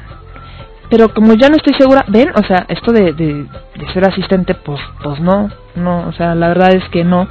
pero 0.90 1.12
como 1.12 1.35
ya 1.35 1.48
no 1.48 1.56
estoy 1.56 1.74
segura, 1.78 2.05
ven, 2.09 2.31
o 2.35 2.47
sea, 2.47 2.65
esto 2.69 2.93
de, 2.93 3.12
de, 3.12 3.47
ser 3.93 4.09
asistente, 4.09 4.55
pues, 4.55 4.81
pues 5.02 5.20
no, 5.20 5.51
no, 5.74 6.09
o 6.09 6.12
sea, 6.12 6.35
la 6.35 6.48
verdad 6.48 6.74
es 6.74 6.85
que 6.90 7.05
no. 7.05 7.28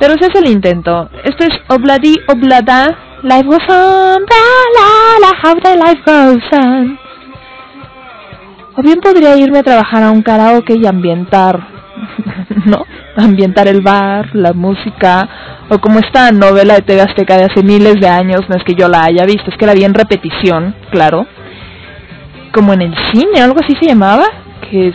Pero 0.00 0.14
ese 0.14 0.30
es 0.32 0.40
el 0.40 0.50
intento. 0.50 1.10
Esto 1.24 1.44
es 1.44 1.50
Obladi 1.68 2.14
Oblada, 2.28 2.96
Life 3.22 3.44
goes 3.44 3.68
on, 3.68 4.22
la 4.22 5.18
la, 5.20 5.30
how 5.42 5.54
the 5.60 5.74
life 5.76 6.02
goes 6.06 6.44
on. 6.52 6.98
O 8.76 8.82
bien 8.82 9.00
podría 9.00 9.36
irme 9.36 9.58
a 9.58 9.64
trabajar 9.64 10.04
a 10.04 10.10
un 10.10 10.22
karaoke 10.22 10.74
y 10.78 10.86
ambientar, 10.86 11.60
¿no? 12.64 12.86
Ambientar 13.16 13.66
el 13.66 13.82
bar, 13.82 14.34
la 14.34 14.52
música, 14.52 15.28
o 15.68 15.78
como 15.78 15.98
esta 15.98 16.30
novela 16.30 16.74
de 16.74 16.82
TV 16.82 17.00
Azteca 17.00 17.36
de 17.36 17.44
hace 17.44 17.64
miles 17.64 18.00
de 18.00 18.08
años, 18.08 18.42
no 18.48 18.54
es 18.54 18.62
que 18.62 18.74
yo 18.74 18.88
la 18.88 19.02
haya 19.02 19.26
visto, 19.26 19.50
es 19.50 19.56
que 19.58 19.66
la 19.66 19.74
vi 19.74 19.84
en 19.84 19.94
repetición, 19.94 20.76
claro 20.90 21.26
como 22.52 22.72
en 22.72 22.82
el 22.82 22.94
cine, 23.12 23.40
algo 23.40 23.60
así 23.60 23.76
se 23.80 23.86
llamaba, 23.86 24.24
que 24.70 24.92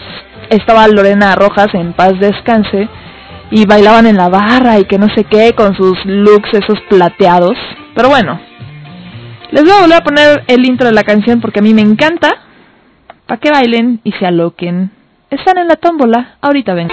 estaba 0.49 0.87
Lorena 0.87 1.35
Rojas 1.35 1.73
en 1.73 1.93
paz 1.93 2.19
descanse 2.19 2.87
y 3.51 3.65
bailaban 3.65 4.07
en 4.07 4.17
la 4.17 4.29
barra 4.29 4.79
y 4.79 4.85
que 4.85 4.97
no 4.97 5.07
sé 5.15 5.23
qué 5.25 5.53
con 5.53 5.75
sus 5.75 5.97
looks 6.05 6.49
esos 6.53 6.79
plateados. 6.89 7.57
Pero 7.95 8.09
bueno, 8.09 8.39
les 9.51 9.63
voy 9.63 9.71
a 9.71 9.81
volver 9.81 9.97
a 9.97 10.03
poner 10.03 10.43
el 10.47 10.65
intro 10.65 10.87
de 10.87 10.93
la 10.93 11.03
canción 11.03 11.39
porque 11.39 11.59
a 11.59 11.63
mí 11.63 11.73
me 11.73 11.81
encanta, 11.81 12.31
para 13.27 13.39
que 13.39 13.51
bailen 13.51 14.01
y 14.03 14.11
se 14.13 14.25
aloquen. 14.25 14.91
Están 15.29 15.57
en 15.57 15.67
la 15.67 15.75
tómbola, 15.75 16.37
ahorita 16.41 16.73
ven. 16.73 16.89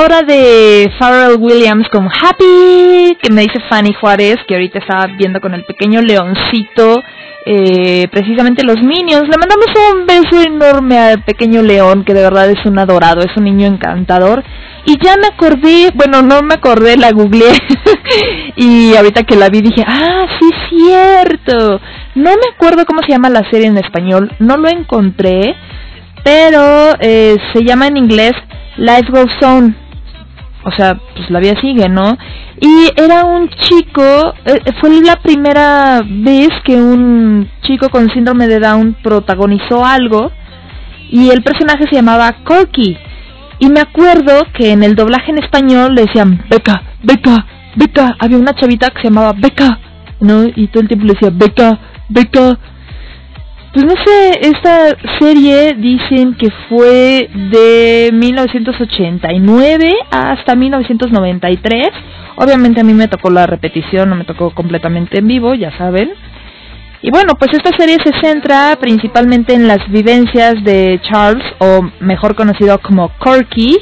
Hora 0.00 0.22
de 0.22 0.90
Pharrell 0.98 1.36
Williams 1.38 1.86
con 1.90 2.06
Happy, 2.06 3.16
que 3.20 3.30
me 3.30 3.42
dice 3.42 3.60
Fanny 3.68 3.92
Juárez, 3.92 4.36
que 4.46 4.54
ahorita 4.54 4.78
estaba 4.78 5.06
viendo 5.18 5.40
con 5.40 5.52
el 5.52 5.64
pequeño 5.64 6.00
leoncito, 6.00 7.02
eh, 7.44 8.08
precisamente 8.10 8.64
los 8.64 8.76
Minions. 8.76 9.28
Le 9.28 9.36
mandamos 9.36 9.66
un 9.92 10.06
beso 10.06 10.42
enorme 10.42 10.98
al 10.98 11.22
pequeño 11.24 11.62
león, 11.62 12.04
que 12.04 12.14
de 12.14 12.22
verdad 12.22 12.50
es 12.50 12.64
un 12.64 12.78
adorado, 12.78 13.20
es 13.20 13.36
un 13.36 13.44
niño 13.44 13.66
encantador. 13.66 14.42
Y 14.86 14.96
ya 15.04 15.16
me 15.16 15.26
acordé, 15.26 15.90
bueno, 15.94 16.22
no 16.22 16.40
me 16.42 16.54
acordé, 16.54 16.96
la 16.96 17.12
googleé. 17.12 17.52
y 18.56 18.94
ahorita 18.96 19.24
que 19.24 19.36
la 19.36 19.50
vi 19.50 19.60
dije, 19.60 19.84
ah, 19.86 20.26
sí, 20.40 20.50
cierto. 20.70 21.80
No 22.14 22.30
me 22.30 22.54
acuerdo 22.54 22.86
cómo 22.86 23.02
se 23.02 23.12
llama 23.12 23.28
la 23.28 23.48
serie 23.50 23.66
en 23.66 23.76
español, 23.76 24.32
no 24.38 24.56
lo 24.56 24.68
encontré, 24.68 25.54
pero 26.24 26.94
eh, 27.00 27.36
se 27.52 27.64
llama 27.64 27.86
en 27.88 27.98
inglés 27.98 28.32
Life 28.76 29.10
Goes 29.10 29.42
On. 29.42 29.79
O 30.64 30.70
sea, 30.72 30.98
pues 31.14 31.30
la 31.30 31.40
vida 31.40 31.54
sigue, 31.60 31.88
¿no? 31.88 32.16
Y 32.60 32.90
era 32.96 33.24
un 33.24 33.48
chico, 33.48 34.34
eh, 34.44 34.60
fue 34.80 34.90
la 35.00 35.16
primera 35.16 36.02
vez 36.06 36.50
que 36.64 36.76
un 36.76 37.48
chico 37.62 37.88
con 37.88 38.10
síndrome 38.10 38.46
de 38.46 38.60
Down 38.60 38.96
protagonizó 39.02 39.84
algo 39.84 40.30
y 41.10 41.30
el 41.30 41.42
personaje 41.42 41.84
se 41.88 41.96
llamaba 41.96 42.32
Corky. 42.44 42.96
Y 43.58 43.68
me 43.68 43.80
acuerdo 43.80 44.46
que 44.54 44.72
en 44.72 44.82
el 44.82 44.94
doblaje 44.94 45.30
en 45.30 45.38
español 45.42 45.94
le 45.94 46.02
decían 46.02 46.44
Beca, 46.48 46.82
Beca, 47.02 47.46
Beca. 47.76 48.16
Había 48.18 48.38
una 48.38 48.54
chavita 48.54 48.88
que 48.88 49.02
se 49.02 49.08
llamaba 49.08 49.34
Beca, 49.36 49.78
¿no? 50.20 50.44
Y 50.44 50.68
todo 50.68 50.82
el 50.82 50.88
tiempo 50.88 51.06
le 51.06 51.14
decía 51.14 51.30
Beca, 51.32 51.78
Beca. 52.08 52.58
Pues 53.72 53.84
no 53.84 53.94
sé, 54.04 54.40
esta 54.40 54.96
serie 55.20 55.74
dicen 55.74 56.34
que 56.34 56.50
fue 56.68 57.30
de 57.32 58.10
1989 58.12 59.94
hasta 60.10 60.56
1993. 60.56 61.88
Obviamente 62.34 62.80
a 62.80 62.84
mí 62.84 62.94
me 62.94 63.06
tocó 63.06 63.30
la 63.30 63.46
repetición, 63.46 64.10
no 64.10 64.16
me 64.16 64.24
tocó 64.24 64.50
completamente 64.50 65.20
en 65.20 65.28
vivo, 65.28 65.54
ya 65.54 65.70
saben. 65.78 66.10
Y 67.00 67.12
bueno, 67.12 67.34
pues 67.38 67.52
esta 67.52 67.70
serie 67.78 67.98
se 68.04 68.12
centra 68.20 68.76
principalmente 68.80 69.54
en 69.54 69.68
las 69.68 69.88
vivencias 69.88 70.64
de 70.64 71.00
Charles, 71.08 71.44
o 71.58 71.82
mejor 72.00 72.34
conocido 72.34 72.76
como 72.80 73.10
Corky, 73.18 73.78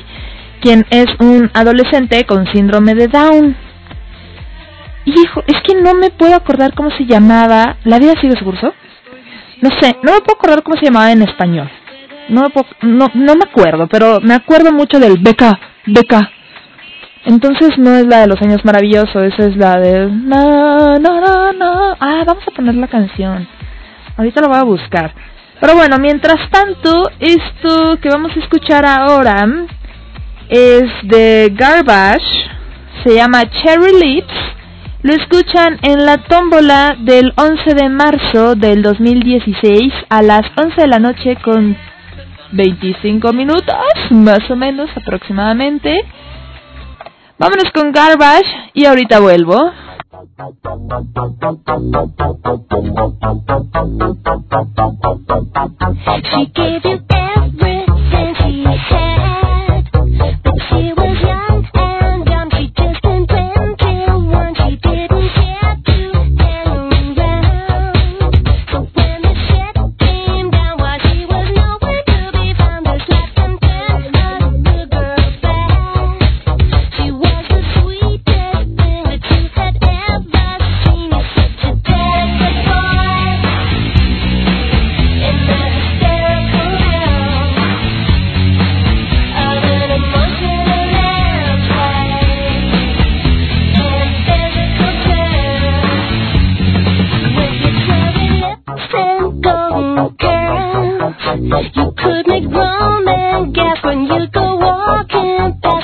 quien 0.60 0.84
es 0.90 1.06
un 1.18 1.50
adolescente 1.54 2.26
con 2.26 2.46
síndrome 2.52 2.94
de 2.94 3.08
Down. 3.08 3.56
Hijo, 5.06 5.42
es 5.46 5.56
que 5.66 5.80
no 5.80 5.94
me 5.94 6.10
puedo 6.10 6.34
acordar 6.34 6.74
cómo 6.74 6.90
se 6.90 7.06
llamaba. 7.06 7.76
¿La 7.84 7.98
vida 7.98 8.12
sigue 8.20 8.36
su 8.38 8.44
curso? 8.44 8.74
No 9.60 9.70
sé, 9.80 9.96
no 10.02 10.12
me 10.12 10.20
puedo 10.20 10.36
acordar 10.36 10.62
cómo 10.62 10.76
se 10.76 10.86
llamaba 10.86 11.10
en 11.12 11.22
español. 11.22 11.68
No 12.28 12.42
me, 12.42 12.50
puedo- 12.50 12.66
no, 12.82 13.10
no 13.14 13.34
me 13.34 13.44
acuerdo, 13.48 13.86
pero 13.88 14.20
me 14.20 14.34
acuerdo 14.34 14.72
mucho 14.72 14.98
del 14.98 15.18
Beca, 15.18 15.58
Beca. 15.86 16.30
Entonces 17.24 17.70
no 17.78 17.94
es 17.96 18.06
la 18.06 18.20
de 18.20 18.26
los 18.28 18.40
años 18.40 18.64
maravillosos, 18.64 19.16
esa 19.22 19.46
es 19.46 19.56
la 19.56 19.78
de... 19.78 20.06
No, 20.10 20.96
no, 20.98 21.20
no, 21.20 21.52
no. 21.52 21.96
Ah, 22.00 22.22
vamos 22.26 22.44
a 22.46 22.50
poner 22.54 22.74
la 22.74 22.86
canción. 22.88 23.46
Ahorita 24.16 24.40
la 24.40 24.48
voy 24.48 24.58
a 24.58 24.62
buscar. 24.64 25.12
Pero 25.60 25.74
bueno, 25.74 25.96
mientras 25.98 26.48
tanto, 26.50 27.02
esto 27.18 27.98
que 28.00 28.08
vamos 28.08 28.30
a 28.36 28.40
escuchar 28.40 28.86
ahora 28.86 29.46
es 30.48 30.84
de 31.02 31.52
Garbage, 31.54 32.24
se 33.04 33.14
llama 33.16 33.42
Cherry 33.50 33.92
Lips. 34.00 34.34
Lo 35.02 35.12
escuchan 35.14 35.78
en 35.82 36.04
la 36.04 36.18
tómbola 36.24 36.96
del 36.98 37.32
11 37.36 37.74
de 37.74 37.88
marzo 37.88 38.56
del 38.56 38.82
2016 38.82 39.92
a 40.08 40.22
las 40.22 40.42
11 40.56 40.80
de 40.80 40.86
la 40.88 40.98
noche 40.98 41.36
con 41.44 41.76
25 42.50 43.32
minutos, 43.32 43.76
más 44.10 44.40
o 44.50 44.56
menos 44.56 44.90
aproximadamente. 44.96 46.04
Vámonos 47.38 47.70
con 47.72 47.92
Garbage 47.92 48.70
y 48.74 48.86
ahorita 48.86 49.20
vuelvo. 49.20 49.70
She 56.24 56.46
gave 56.54 56.84
you 56.84 56.98
everything 57.08 58.34
she 58.34 58.64
had, 58.90 59.84
but 60.42 60.54
she 60.68 60.87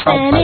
I'll, 0.06 0.43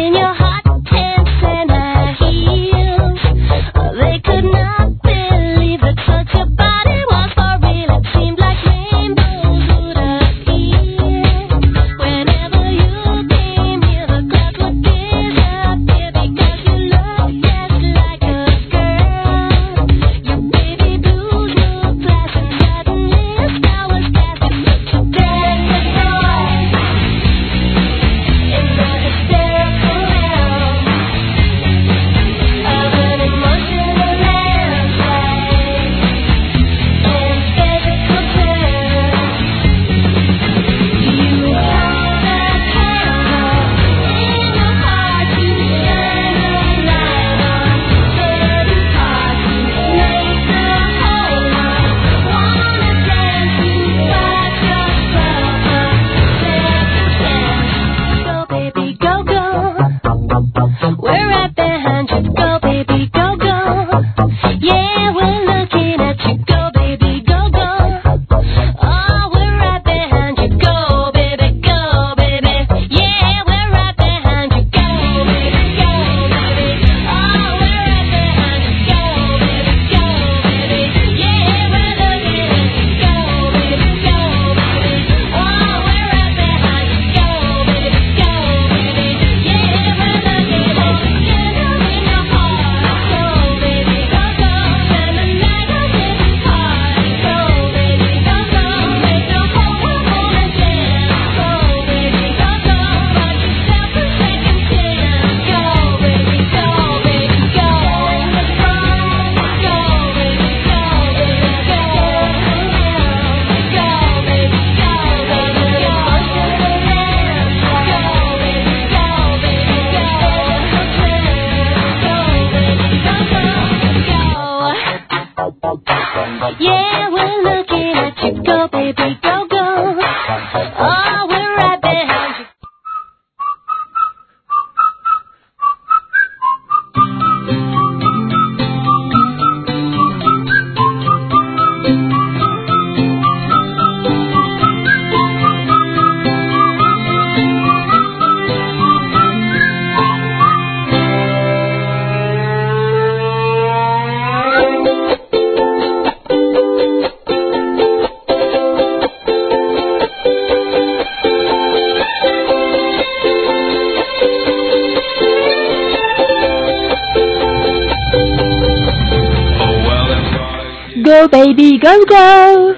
Go 171.60 171.90
go. 172.08 172.74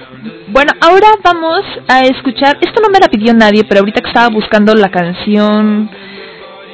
Bueno, 0.48 0.72
ahora 0.80 1.06
vamos 1.22 1.62
a 1.86 2.04
escuchar, 2.04 2.58
esto 2.60 2.80
no 2.82 2.88
me 2.88 2.98
la 2.98 3.06
pidió 3.06 3.32
nadie, 3.32 3.62
pero 3.62 3.78
ahorita 3.78 4.00
que 4.00 4.08
estaba 4.08 4.28
buscando 4.28 4.74
la 4.74 4.90
canción, 4.90 5.88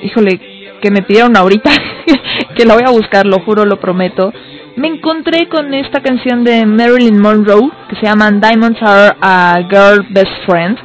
híjole, 0.02 0.40
que 0.80 0.90
me 0.90 1.02
pidieron 1.02 1.36
ahorita, 1.36 1.70
que 2.56 2.64
la 2.64 2.74
voy 2.74 2.84
a 2.86 2.92
buscar, 2.92 3.26
lo 3.26 3.40
juro, 3.40 3.66
lo 3.66 3.78
prometo. 3.78 4.32
Me 4.76 4.88
encontré 4.88 5.48
con 5.48 5.74
esta 5.74 6.00
canción 6.00 6.44
de 6.44 6.64
Marilyn 6.64 7.20
Monroe 7.20 7.70
que 7.90 7.96
se 7.96 8.06
llama 8.06 8.30
Diamonds 8.30 8.80
Are 8.80 9.14
a 9.20 9.58
Girl 9.68 10.06
Best 10.08 10.32
Friend. 10.46 10.78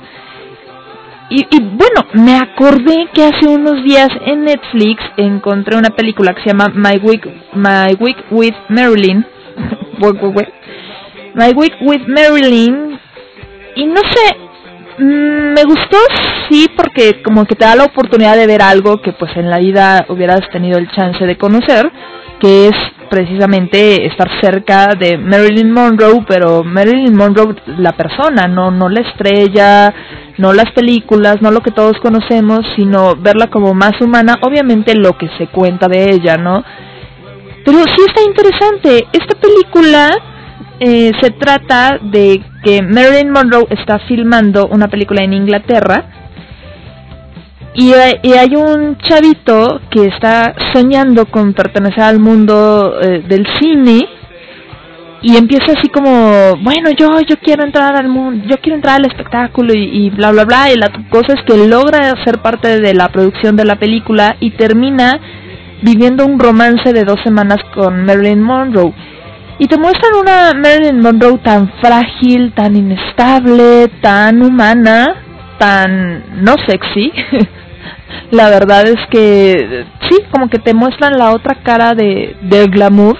Y, 1.29 1.47
y 1.49 1.59
bueno, 1.61 2.05
me 2.15 2.35
acordé 2.35 3.07
que 3.13 3.23
hace 3.23 3.47
unos 3.47 3.81
días 3.85 4.09
en 4.25 4.43
Netflix 4.43 5.01
encontré 5.15 5.77
una 5.77 5.91
película 5.91 6.33
que 6.33 6.41
se 6.41 6.49
llama 6.49 6.69
My 6.75 6.97
Week, 7.01 7.25
My 7.53 7.95
Week 7.97 8.17
with 8.29 8.55
Marilyn. 8.67 9.25
My 11.35 11.51
Week 11.55 11.73
with 11.81 12.01
Marilyn. 12.07 12.99
Y 13.75 13.85
no 13.87 14.01
sé, 14.11 14.35
mm, 14.99 15.53
me 15.53 15.63
gustó 15.63 15.97
sí 16.49 16.69
porque 16.75 17.23
como 17.23 17.45
que 17.45 17.55
te 17.55 17.65
da 17.65 17.75
la 17.75 17.85
oportunidad 17.85 18.35
de 18.37 18.47
ver 18.47 18.61
algo 18.61 19.01
que 19.01 19.13
pues 19.13 19.35
en 19.35 19.49
la 19.49 19.57
vida 19.57 20.05
hubieras 20.09 20.41
tenido 20.51 20.77
el 20.77 20.91
chance 20.91 21.25
de 21.25 21.37
conocer, 21.37 21.91
que 22.39 22.67
es 22.67 22.75
precisamente 23.09 24.05
estar 24.05 24.29
cerca 24.41 24.89
de 24.99 25.17
Marilyn 25.17 25.71
Monroe, 25.71 26.23
pero 26.27 26.63
Marilyn 26.63 27.15
Monroe 27.15 27.55
la 27.77 27.93
persona, 27.93 28.47
no 28.47 28.69
no 28.69 28.89
la 28.89 29.01
estrella, 29.01 29.93
no 30.37 30.53
las 30.53 30.71
películas, 30.71 31.41
no 31.41 31.51
lo 31.51 31.61
que 31.61 31.71
todos 31.71 31.97
conocemos, 31.99 32.61
sino 32.75 33.15
verla 33.15 33.47
como 33.47 33.73
más 33.73 33.99
humana, 34.01 34.37
obviamente 34.41 34.95
lo 34.95 35.17
que 35.17 35.29
se 35.37 35.47
cuenta 35.47 35.87
de 35.87 36.11
ella, 36.11 36.37
¿no? 36.37 36.63
Pero 37.65 37.77
sí 37.77 38.01
está 38.07 38.21
interesante. 38.21 39.07
Esta 39.13 39.35
película 39.39 40.09
eh, 40.79 41.11
se 41.21 41.31
trata 41.31 41.99
de 42.01 42.41
que 42.63 42.81
Marilyn 42.81 43.29
Monroe 43.31 43.67
está 43.69 43.99
filmando 43.99 44.67
una 44.67 44.87
película 44.87 45.23
en 45.23 45.33
Inglaterra 45.33 46.05
y, 47.75 47.91
hay- 47.93 48.19
y 48.21 48.33
hay 48.33 48.55
un 48.55 48.97
chavito 48.97 49.81
que 49.89 50.05
está 50.07 50.53
soñando 50.73 51.25
con 51.25 51.53
pertenecer 51.53 52.03
al 52.03 52.19
mundo 52.19 52.95
eh, 53.01 53.23
del 53.27 53.45
cine 53.59 54.07
y 55.21 55.37
empieza 55.37 55.67
así 55.77 55.87
como 55.89 56.55
bueno 56.61 56.89
yo 56.97 57.07
yo 57.27 57.37
quiero 57.41 57.63
entrar 57.63 57.95
al 57.95 58.09
mundo 58.09 58.43
yo 58.47 58.57
quiero 58.57 58.75
entrar 58.75 58.97
al 58.97 59.05
espectáculo 59.07 59.73
y, 59.73 60.05
y 60.05 60.09
bla 60.09 60.31
bla 60.31 60.43
bla 60.45 60.71
y 60.71 60.75
la 60.75 60.89
cosa 61.09 61.33
es 61.33 61.41
que 61.47 61.67
logra 61.67 62.13
ser 62.25 62.39
parte 62.39 62.79
de 62.79 62.93
la 62.93 63.09
producción 63.09 63.55
de 63.55 63.65
la 63.65 63.77
película 63.77 64.35
y 64.39 64.51
termina 64.51 65.19
viviendo 65.81 66.25
un 66.25 66.39
romance 66.39 66.93
de 66.93 67.03
dos 67.05 67.19
semanas 67.23 67.57
con 67.73 68.05
Marilyn 68.05 68.41
Monroe 68.41 68.93
y 69.59 69.67
te 69.67 69.77
muestran 69.77 70.15
una 70.19 70.53
Marilyn 70.53 71.01
Monroe 71.01 71.37
tan 71.39 71.71
frágil 71.81 72.53
tan 72.53 72.75
inestable 72.75 73.89
tan 74.01 74.41
humana 74.41 75.15
tan 75.59 76.43
no 76.43 76.55
sexy 76.67 77.11
la 78.31 78.49
verdad 78.49 78.87
es 78.87 78.99
que 79.09 79.85
sí 80.09 80.17
como 80.31 80.49
que 80.49 80.59
te 80.59 80.73
muestran 80.73 81.17
la 81.17 81.31
otra 81.31 81.55
cara 81.63 81.93
de 81.93 82.35
del 82.41 82.69
glamour 82.69 83.17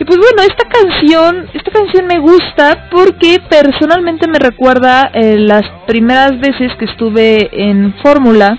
y 0.00 0.04
pues 0.06 0.18
bueno, 0.18 0.40
esta 0.48 0.66
canción, 0.66 1.46
esta 1.52 1.70
canción 1.70 2.06
me 2.06 2.18
gusta 2.20 2.88
porque 2.90 3.38
personalmente 3.50 4.26
me 4.28 4.38
recuerda 4.38 5.10
eh, 5.12 5.36
las 5.36 5.62
primeras 5.86 6.40
veces 6.40 6.72
que 6.78 6.86
estuve 6.86 7.50
en 7.52 7.92
Fórmula, 8.02 8.58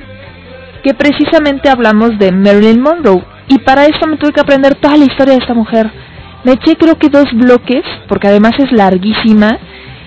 que 0.83 0.93
precisamente 0.93 1.67
hablamos 1.67 2.19
de 2.19 2.31
Marilyn 2.31 2.79
Monroe. 2.79 3.23
Y 3.47 3.57
para 3.57 3.87
esto 3.87 4.05
me 4.05 4.17
tuve 4.17 4.33
que 4.33 4.39
aprender 4.39 4.75
toda 4.75 4.95
la 4.97 5.05
historia 5.05 5.33
de 5.33 5.39
esta 5.39 5.55
mujer. 5.55 5.89
Me 6.43 6.53
eché 6.53 6.75
creo 6.75 6.97
que 6.97 7.09
dos 7.09 7.31
bloques, 7.33 7.83
porque 8.07 8.27
además 8.27 8.53
es 8.57 8.71
larguísima, 8.71 9.59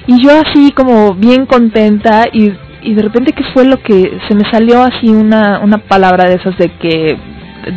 y 0.07 0.23
yo 0.23 0.31
así 0.33 0.73
como 0.73 1.15
bien 1.15 1.47
contenta 1.47 2.25
y, 2.33 2.53
y 2.83 2.95
de 2.95 3.03
repente 3.03 3.33
que 3.33 3.45
fue 3.55 3.65
lo 3.65 3.79
que 3.79 4.19
se 4.29 4.35
me 4.35 4.51
salió 4.51 4.83
así 4.83 5.09
una, 5.09 5.61
una 5.61 5.79
palabra 5.79 6.29
de 6.29 6.35
esas 6.37 6.57
de 6.59 6.69
que 6.79 7.17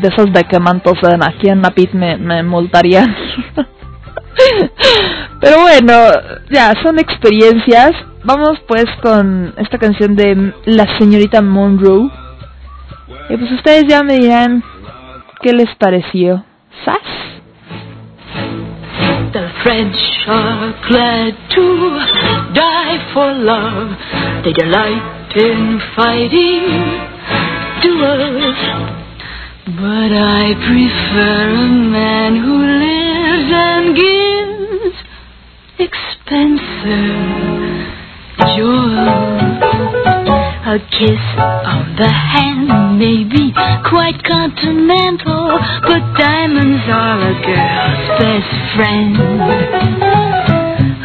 de 0.02 0.08
esos 0.10 0.34
de 0.34 0.44
que 0.44 0.60
mantos 0.60 1.00
aquí 1.22 1.50
en 1.50 1.62
Napit 1.62 1.94
me, 1.94 2.18
me 2.18 2.44
multarían. 2.44 3.16
Pero 5.40 5.62
bueno, 5.62 5.94
ya, 6.52 6.74
son 6.84 7.00
experiencias. 7.00 7.92
Vamos 8.24 8.60
pues 8.68 8.86
con 9.02 9.54
esta 9.58 9.78
canción 9.78 10.16
de 10.16 10.54
la 10.66 10.98
señorita 11.00 11.42
Monroe. 11.42 12.12
Y 13.30 13.38
pues 13.38 13.52
ustedes 13.52 13.86
ya 13.88 14.04
me 14.04 14.18
dirán 14.18 14.64
qué 15.42 15.54
les 15.54 15.74
pareció. 15.76 16.44
¿Sas? 16.84 16.98
The 19.38 19.54
French 19.62 19.96
are 20.26 20.74
glad 20.90 21.38
to 21.54 21.66
die 22.56 22.98
for 23.14 23.32
love. 23.36 23.94
They 24.44 24.52
delight 24.52 25.30
in 25.38 25.80
fighting 25.96 26.66
duels. 27.84 28.58
But 29.78 30.12
I 30.12 30.56
prefer 30.66 31.54
a 31.54 31.70
man 31.70 32.36
who 32.42 32.56
lives 32.82 33.52
and 33.54 33.96
gives 33.96 34.98
expensive 35.86 37.22
jewels. 38.58 39.47
A 40.68 40.80
kiss 40.80 41.24
on 41.40 41.96
the 41.96 42.12
hand 42.12 43.00
may 43.00 43.24
be 43.24 43.54
quite 43.88 44.20
continental, 44.28 45.56
but 45.88 46.04
diamonds 46.20 46.84
are 46.92 47.24
a 47.24 47.34
girl's 47.40 48.20
best 48.20 48.52
friend. 48.76 49.16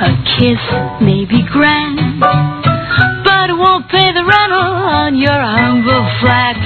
A 0.03 0.11
kiss 0.35 0.59
may 1.01 1.25
be 1.25 1.47
grand, 1.47 2.19
but 3.23 3.51
it 3.51 3.57
won't 3.57 3.87
pay 3.89 4.11
the 4.11 4.25
rental 4.27 4.75
on 4.99 5.15
your 5.15 5.31
humble 5.31 6.11
flat 6.19 6.59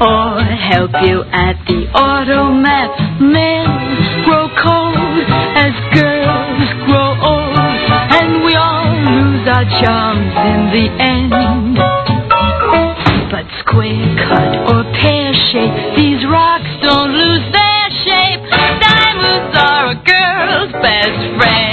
or 0.00 0.40
help 0.40 0.92
you 1.04 1.20
at 1.36 1.60
the 1.68 1.84
automat. 1.92 2.96
Men 3.20 3.68
grow 4.24 4.48
cold 4.56 5.20
as 5.52 5.74
girls 5.92 6.68
grow 6.88 7.12
old, 7.12 7.60
and 8.16 8.42
we 8.42 8.56
all 8.56 8.88
lose 9.04 9.44
our 9.52 9.68
charms 9.84 10.32
in 10.32 10.60
the 10.72 10.86
end. 11.04 11.65
Square 13.76 14.16
cut 14.24 14.56
or 14.72 14.84
pear 14.96 15.34
shape, 15.52 15.96
these 15.96 16.24
rocks 16.24 16.70
don't 16.80 17.12
lose 17.12 17.52
their 17.52 17.90
shape. 18.08 18.40
Diamonds 18.80 19.52
are 19.52 19.90
a 19.90 19.94
girl's 20.00 20.72
best 20.80 21.36
friend. 21.36 21.65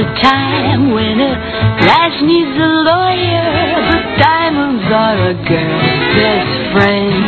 A 0.00 0.04
time 0.22 0.92
when 0.96 1.20
a 1.20 1.32
lass 1.84 2.16
needs 2.24 2.56
a 2.56 2.72
lawyer, 2.88 3.52
but 3.84 4.04
diamonds 4.16 4.88
are 4.88 5.20
a 5.28 5.34
girl's 5.44 6.00
best 6.16 6.56
friend. 6.72 7.20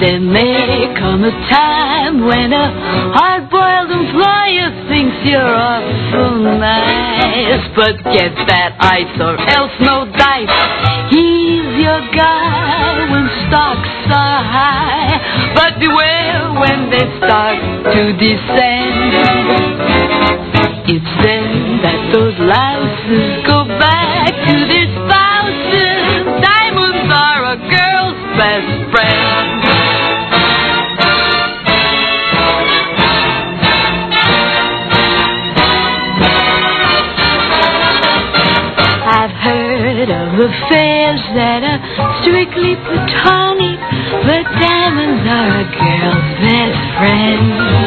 There 0.00 0.20
may 0.20 0.94
come 0.96 1.24
a 1.24 1.36
time 1.52 2.24
when 2.24 2.52
a 2.52 2.66
hard-boiled 3.12 3.90
employer 3.92 4.72
thinks 4.88 5.16
you're 5.28 5.56
awful 5.56 6.56
nice, 6.64 7.68
but 7.76 8.00
get 8.16 8.32
that 8.48 8.80
ice 8.80 9.20
or 9.20 9.36
else 9.52 9.76
no 9.84 10.08
dice. 10.16 10.48
He's 11.12 11.76
your 11.76 12.00
guy 12.16 13.04
when 13.12 13.28
stocks 13.48 13.92
are 14.16 14.42
high, 14.48 15.12
but 15.52 15.76
beware 15.76 16.56
when 16.56 16.88
they 16.88 17.04
start 17.20 17.60
to 17.92 18.16
descend. 18.16 19.06
It's 20.88 21.02
then 21.18 21.82
that 21.82 22.14
those 22.14 22.38
louses 22.38 23.42
go 23.42 23.66
back 23.74 24.30
to 24.30 24.54
their 24.70 24.86
spouses. 24.86 26.30
Diamonds 26.38 27.10
are 27.10 27.42
a 27.42 27.58
girl's 27.58 28.20
best 28.38 28.70
friend. 28.94 29.26
I've 39.10 39.34
heard 39.42 40.06
of 40.06 40.38
affairs 40.38 41.22
that 41.34 41.66
are 41.66 41.82
strictly 42.22 42.78
platonic, 42.86 43.82
but 44.22 44.46
diamonds 44.62 45.26
are 45.34 45.50
a 45.50 45.66
girl's 45.66 46.30
best 46.46 46.78
friend 46.94 47.85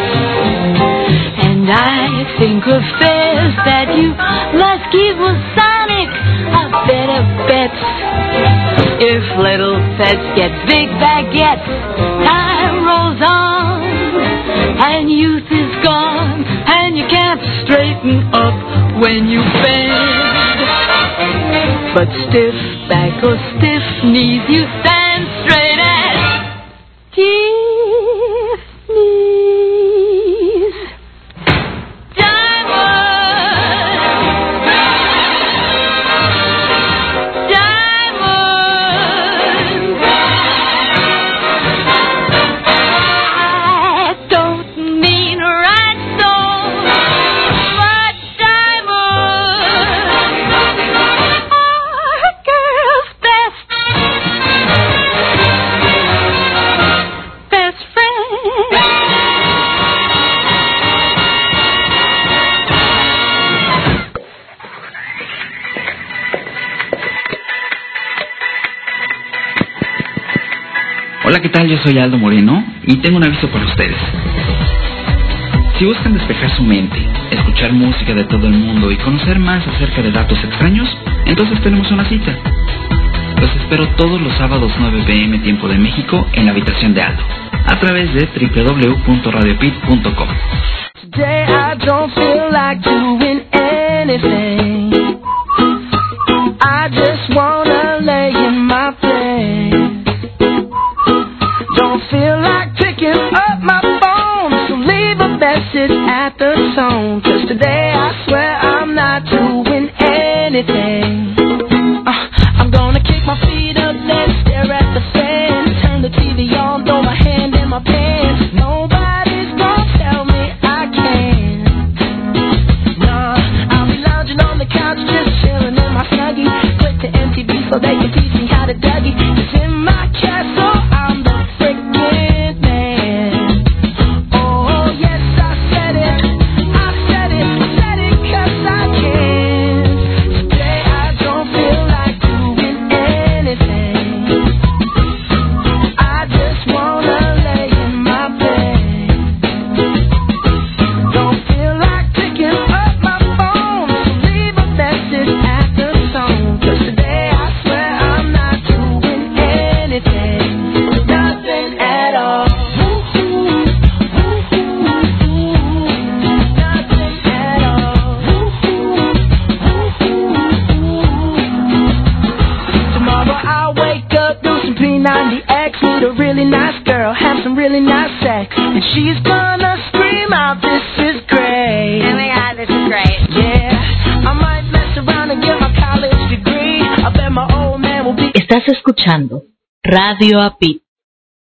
think 2.39 2.63
of 2.71 2.79
fares 3.03 3.53
that 3.67 3.91
you 3.99 4.15
must 4.55 4.87
give 4.95 5.19
a 5.19 5.33
Sonic 5.59 6.07
a 6.55 6.65
better 6.87 7.21
bet. 7.51 7.75
If 9.03 9.23
little 9.43 9.75
pets 9.99 10.23
get 10.39 10.47
big 10.71 10.87
baguettes, 11.03 11.67
time 12.23 12.87
rolls 12.87 13.19
on, 13.19 13.83
and 14.87 15.11
youth 15.11 15.51
is 15.51 15.71
gone, 15.83 16.47
and 16.47 16.95
you 16.95 17.03
can't 17.11 17.43
straighten 17.67 18.31
up 18.31 18.55
when 19.03 19.27
you 19.27 19.43
bend. 19.59 20.59
But 21.91 22.07
stiff 22.31 22.55
back 22.87 23.19
or 23.19 23.35
stiff 23.35 23.83
knees, 24.07 24.47
you 24.47 24.63
stand 24.79 25.27
straight 25.43 25.79
as 25.83 26.23
teeth. 27.11 27.48
soy 71.83 71.97
Aldo 71.97 72.17
Moreno 72.17 72.63
y 72.85 72.97
tengo 72.97 73.17
un 73.17 73.23
aviso 73.23 73.47
para 73.49 73.65
ustedes. 73.65 73.97
Si 75.77 75.85
buscan 75.85 76.13
despejar 76.13 76.49
su 76.57 76.63
mente, 76.63 76.99
escuchar 77.31 77.71
música 77.71 78.13
de 78.13 78.25
todo 78.25 78.47
el 78.47 78.53
mundo 78.53 78.91
y 78.91 78.97
conocer 78.97 79.39
más 79.39 79.65
acerca 79.65 80.01
de 80.01 80.11
datos 80.11 80.37
extraños, 80.43 80.89
entonces 81.25 81.61
tenemos 81.61 81.89
una 81.91 82.03
cita. 82.05 82.35
Los 83.39 83.55
espero 83.55 83.87
todos 83.95 84.21
los 84.21 84.33
sábados 84.33 84.73
9 84.77 85.03
pm 85.05 85.39
tiempo 85.39 85.69
de 85.69 85.77
México 85.77 86.27
en 86.33 86.45
la 86.45 86.51
habitación 86.51 86.93
de 86.93 87.01
Aldo, 87.01 87.23
a 87.65 87.79
través 87.79 88.13
de 88.13 88.27
www.radiopit.com. 88.27 90.27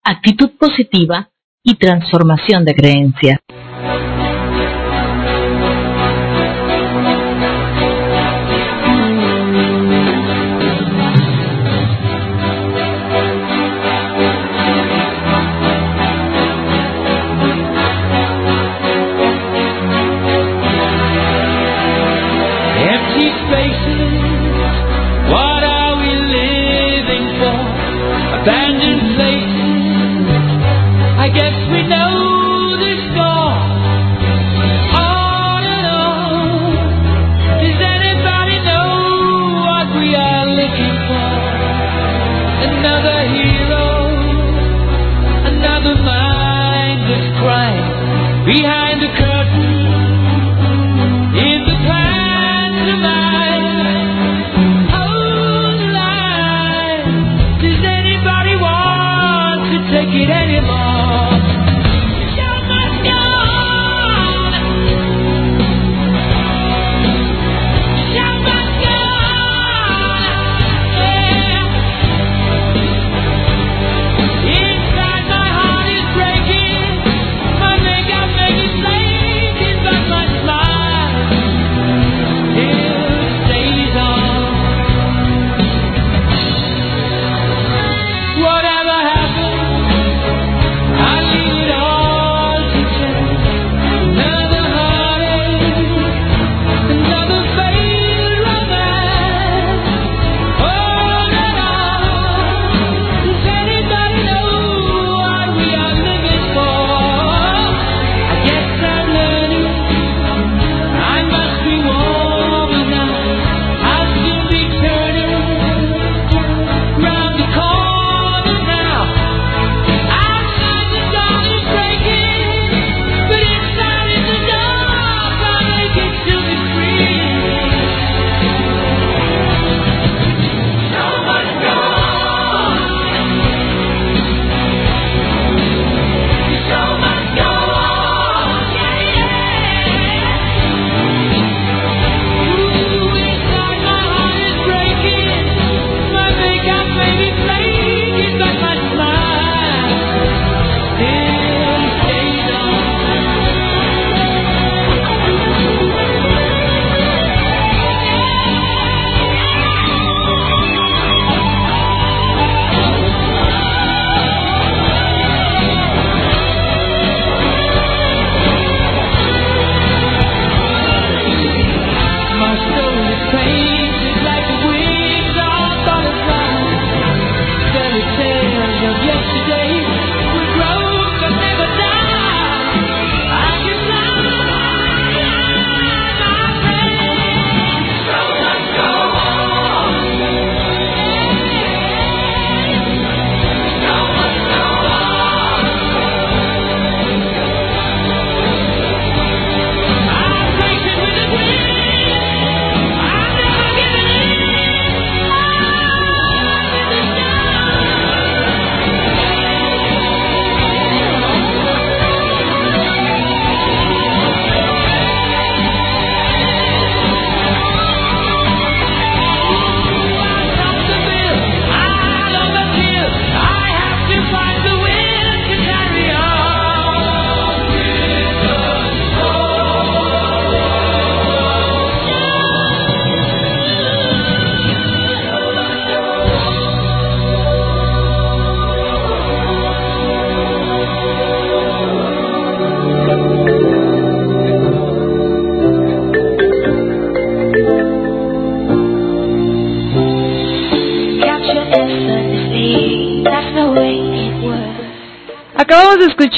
actitud 0.04 0.52
positiva 0.60 1.30
y 1.64 1.76
transformación 1.76 2.66
de 2.66 2.76
creencias. 2.76 3.40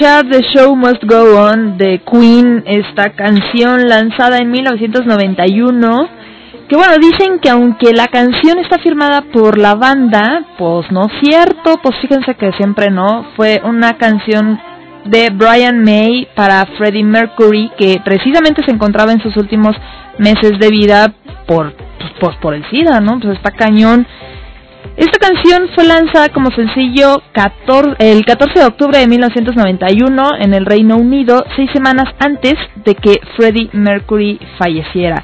The 0.01 0.41
Show 0.55 0.75
Must 0.75 1.03
Go 1.03 1.39
On 1.39 1.77
de 1.77 2.01
Queen, 2.11 2.63
esta 2.65 3.11
canción 3.11 3.87
lanzada 3.87 4.39
en 4.39 4.49
1991. 4.49 6.09
Que 6.67 6.75
bueno, 6.75 6.93
dicen 6.99 7.37
que 7.39 7.51
aunque 7.51 7.93
la 7.93 8.07
canción 8.07 8.57
está 8.57 8.79
firmada 8.79 9.21
por 9.31 9.59
la 9.59 9.75
banda, 9.75 10.43
pues 10.57 10.91
no 10.91 11.05
es 11.05 11.11
cierto, 11.21 11.77
pues 11.83 11.95
fíjense 12.01 12.33
que 12.33 12.51
siempre 12.53 12.89
no. 12.89 13.27
Fue 13.35 13.61
una 13.63 13.99
canción 13.99 14.59
de 15.05 15.29
Brian 15.29 15.83
May 15.83 16.27
para 16.33 16.65
Freddie 16.79 17.03
Mercury, 17.03 17.71
que 17.77 18.01
precisamente 18.03 18.63
se 18.65 18.73
encontraba 18.73 19.11
en 19.11 19.21
sus 19.21 19.37
últimos 19.37 19.75
meses 20.17 20.53
de 20.59 20.69
vida 20.69 21.13
por, 21.45 21.75
pues 22.19 22.35
por 22.37 22.55
el 22.55 22.67
SIDA, 22.71 23.01
¿no? 23.01 23.19
Pues 23.19 23.37
está 23.37 23.51
cañón. 23.51 24.07
Esta 24.97 25.19
canción 25.19 25.69
fue 25.73 25.85
lanzada 25.85 26.29
como 26.29 26.51
sencillo 26.51 27.21
14, 27.31 27.95
el 27.99 28.25
14 28.25 28.59
de 28.59 28.65
octubre 28.65 28.97
de 28.97 29.07
1991 29.07 30.31
en 30.39 30.53
el 30.53 30.65
Reino 30.65 30.97
Unido, 30.97 31.45
seis 31.55 31.69
semanas 31.73 32.13
antes 32.19 32.55
de 32.83 32.95
que 32.95 33.21
Freddie 33.37 33.69
Mercury 33.71 34.39
falleciera. 34.59 35.23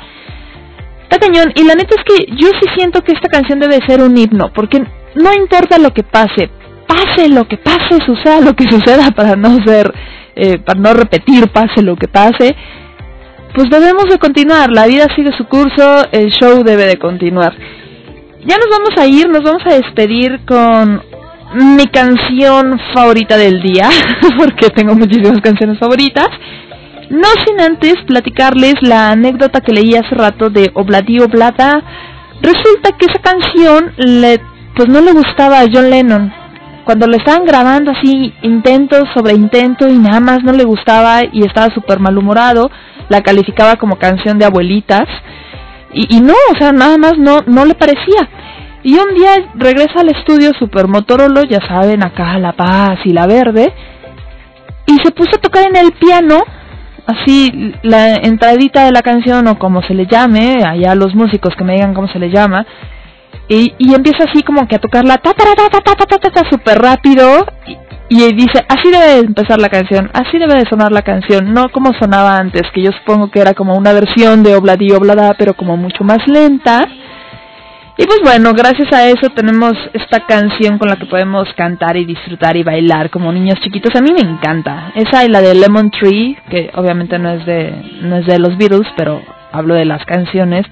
Está 1.04 1.20
cañón, 1.20 1.52
y 1.56 1.64
la 1.64 1.76
neta 1.76 1.96
es 1.98 2.04
que 2.04 2.26
yo 2.36 2.48
sí 2.62 2.70
siento 2.76 3.02
que 3.02 3.12
esta 3.12 3.30
canción 3.30 3.60
debe 3.60 3.80
ser 3.88 4.02
un 4.02 4.18
himno, 4.18 4.52
porque 4.54 4.80
no 5.16 5.34
importa 5.34 5.78
lo 5.80 5.92
que 5.92 6.04
pase, 6.04 6.50
pase 6.88 7.30
lo 7.30 7.48
que 7.48 7.58
pase, 7.58 7.98
suceda 8.06 8.42
lo 8.42 8.54
que 8.54 8.70
suceda, 8.70 9.12
para 9.16 9.36
no 9.36 9.58
ser, 9.66 9.94
eh, 10.36 10.60
para 10.60 10.80
no 10.80 10.94
repetir, 10.94 11.50
pase 11.50 11.82
lo 11.82 11.96
que 11.96 12.08
pase, 12.08 12.56
pues 13.54 13.70
debemos 13.70 14.06
de 14.10 14.18
continuar, 14.18 14.72
la 14.72 14.86
vida 14.88 15.08
sigue 15.16 15.32
su 15.38 15.46
curso, 15.46 16.04
el 16.12 16.32
show 16.32 16.64
debe 16.64 16.86
de 16.86 16.98
continuar. 16.98 17.54
Ya 18.48 18.56
nos 18.56 18.69
vamos 18.69 18.91
a 18.98 19.06
ir, 19.06 19.28
nos 19.28 19.44
vamos 19.44 19.61
a 19.65 19.74
despedir 19.76 20.40
con 20.45 21.03
mi 21.76 21.86
canción 21.88 22.80
favorita 22.94 23.36
del 23.36 23.61
día, 23.61 23.90
porque 24.38 24.69
tengo 24.69 24.95
muchísimas 24.95 25.41
canciones 25.41 25.78
favoritas. 25.78 26.30
No 27.10 27.28
sin 27.45 27.60
antes 27.60 27.95
platicarles 28.07 28.76
la 28.82 29.10
anécdota 29.10 29.60
que 29.60 29.74
leí 29.74 29.95
hace 29.95 30.15
rato 30.15 30.49
de 30.49 30.72
Obladi 30.76 31.19
Oblada. 31.19 31.84
Resulta 32.41 32.94
que 32.98 33.07
esa 33.07 33.19
canción 33.22 33.91
le, 33.98 34.40
pues 34.78 34.88
no 34.88 35.02
le 35.02 35.11
gustaba 35.11 35.60
a 35.60 35.65
John 35.69 35.90
Lennon. 35.90 36.32
Cuando 36.86 37.06
le 37.06 37.18
estaban 37.18 37.44
grabando 37.44 37.91
así 37.91 38.34
intento 38.44 38.95
sobre 39.14 39.34
intento 39.34 39.90
y 39.90 39.98
nada 39.98 40.22
más 40.22 40.44
no 40.44 40.53
le 40.53 40.64
gustaba 40.64 41.19
y 41.30 41.45
estaba 41.45 41.74
súper 41.74 41.99
malhumorado, 41.99 42.72
la 43.10 43.22
calificaba 43.22 43.76
como 43.76 43.98
canción 43.98 44.40
de 44.40 44.45
abuelitas. 44.45 45.06
Y, 45.93 46.18
y 46.18 46.22
no, 46.22 46.34
o 46.34 46.57
sea, 46.59 46.72
nada 46.72 46.97
más 46.97 47.18
no, 47.18 47.41
no 47.45 47.65
le 47.65 47.76
parecía. 47.76 48.30
Y 48.84 48.93
un 48.93 49.15
día 49.15 49.51
regresa 49.55 50.01
al 50.01 50.09
estudio 50.09 50.51
Supermotorolo, 50.57 51.43
ya 51.43 51.59
saben, 51.68 52.05
acá 52.05 52.38
La 52.39 52.53
Paz 52.53 52.99
y 53.05 53.11
La 53.11 53.27
Verde, 53.27 53.73
y 54.85 54.95
se 55.03 55.11
puso 55.11 55.31
a 55.35 55.41
tocar 55.41 55.68
en 55.68 55.76
el 55.76 55.91
piano, 55.93 56.38
así 57.05 57.73
la 57.84 58.15
entradita 58.15 58.85
de 58.85 58.91
la 58.91 59.01
canción 59.01 59.47
o 59.47 59.59
como 59.59 59.81
se 59.81 59.93
le 59.93 60.05
llame, 60.05 60.64
allá 60.65 60.95
los 60.95 61.15
músicos 61.15 61.53
que 61.57 61.64
me 61.64 61.73
digan 61.73 61.93
cómo 61.93 62.07
se 62.07 62.19
le 62.19 62.30
llama, 62.30 62.65
y, 63.49 63.73
y 63.77 63.93
empieza 63.93 64.26
así 64.30 64.43
como 64.43 64.68
que 64.68 64.76
a 64.76 64.80
tocarla 64.80 65.18
ta 65.18 65.34
ta 65.34 65.43
ta 65.43 65.69
ta 65.69 65.81
ta 65.81 65.93
ta 65.95 66.05
ta, 66.05 66.18
ta, 66.18 66.30
ta 66.30 66.49
super 66.49 66.77
rápido 66.80 67.45
y 68.10 68.34
dice, 68.34 68.66
así 68.70 68.90
debe 68.90 69.16
de 69.16 69.20
empezar 69.20 69.60
la 69.60 69.70
canción, 69.70 70.10
así 70.14 70.38
debe 70.38 70.60
de 70.60 70.70
sonar 70.70 70.92
la 70.92 71.02
canción, 71.02 71.54
no 71.54 71.70
como 71.70 71.94
sonaba 71.94 72.38
antes, 72.38 72.64
que 72.74 72.82
yo 72.82 72.92
supongo 72.92 73.30
que 73.30 73.42
era 73.42 73.54
como 73.54 73.76
una 73.76 73.92
versión 73.92 74.44
de 74.44 74.56
Obladi 74.56 74.92
Oblada, 74.92 75.36
pero 75.38 75.54
como 75.54 75.76
mucho 75.76 76.04
más 76.04 76.20
lenta. 76.28 76.88
Y 78.00 78.06
pues 78.06 78.20
bueno, 78.24 78.54
gracias 78.54 78.94
a 78.94 79.08
eso 79.10 79.30
tenemos 79.36 79.74
esta 79.94 80.26
canción 80.26 80.78
con 80.78 80.88
la 80.88 80.98
que 80.98 81.08
podemos 81.08 81.52
cantar 81.58 81.98
y 81.98 82.06
disfrutar 82.06 82.56
y 82.56 82.64
bailar 82.64 83.10
como 83.10 83.32
niños 83.32 83.60
chiquitos. 83.60 83.96
A 83.96 84.02
mí 84.02 84.12
me 84.14 84.22
encanta. 84.22 84.92
Esa 84.94 85.26
y 85.26 85.30
la 85.30 85.42
de 85.42 85.56
Lemon 85.56 85.90
Tree, 85.90 86.38
que 86.50 86.70
obviamente 86.76 87.18
no 87.18 87.32
es 87.32 87.46
de, 87.48 88.00
no 88.04 88.18
es 88.18 88.28
de 88.28 88.38
los 88.38 88.56
Beatles, 88.56 88.88
pero 88.96 89.20
hablo 89.52 89.74
de 89.74 89.86
las 89.86 90.06
canciones. 90.06 90.68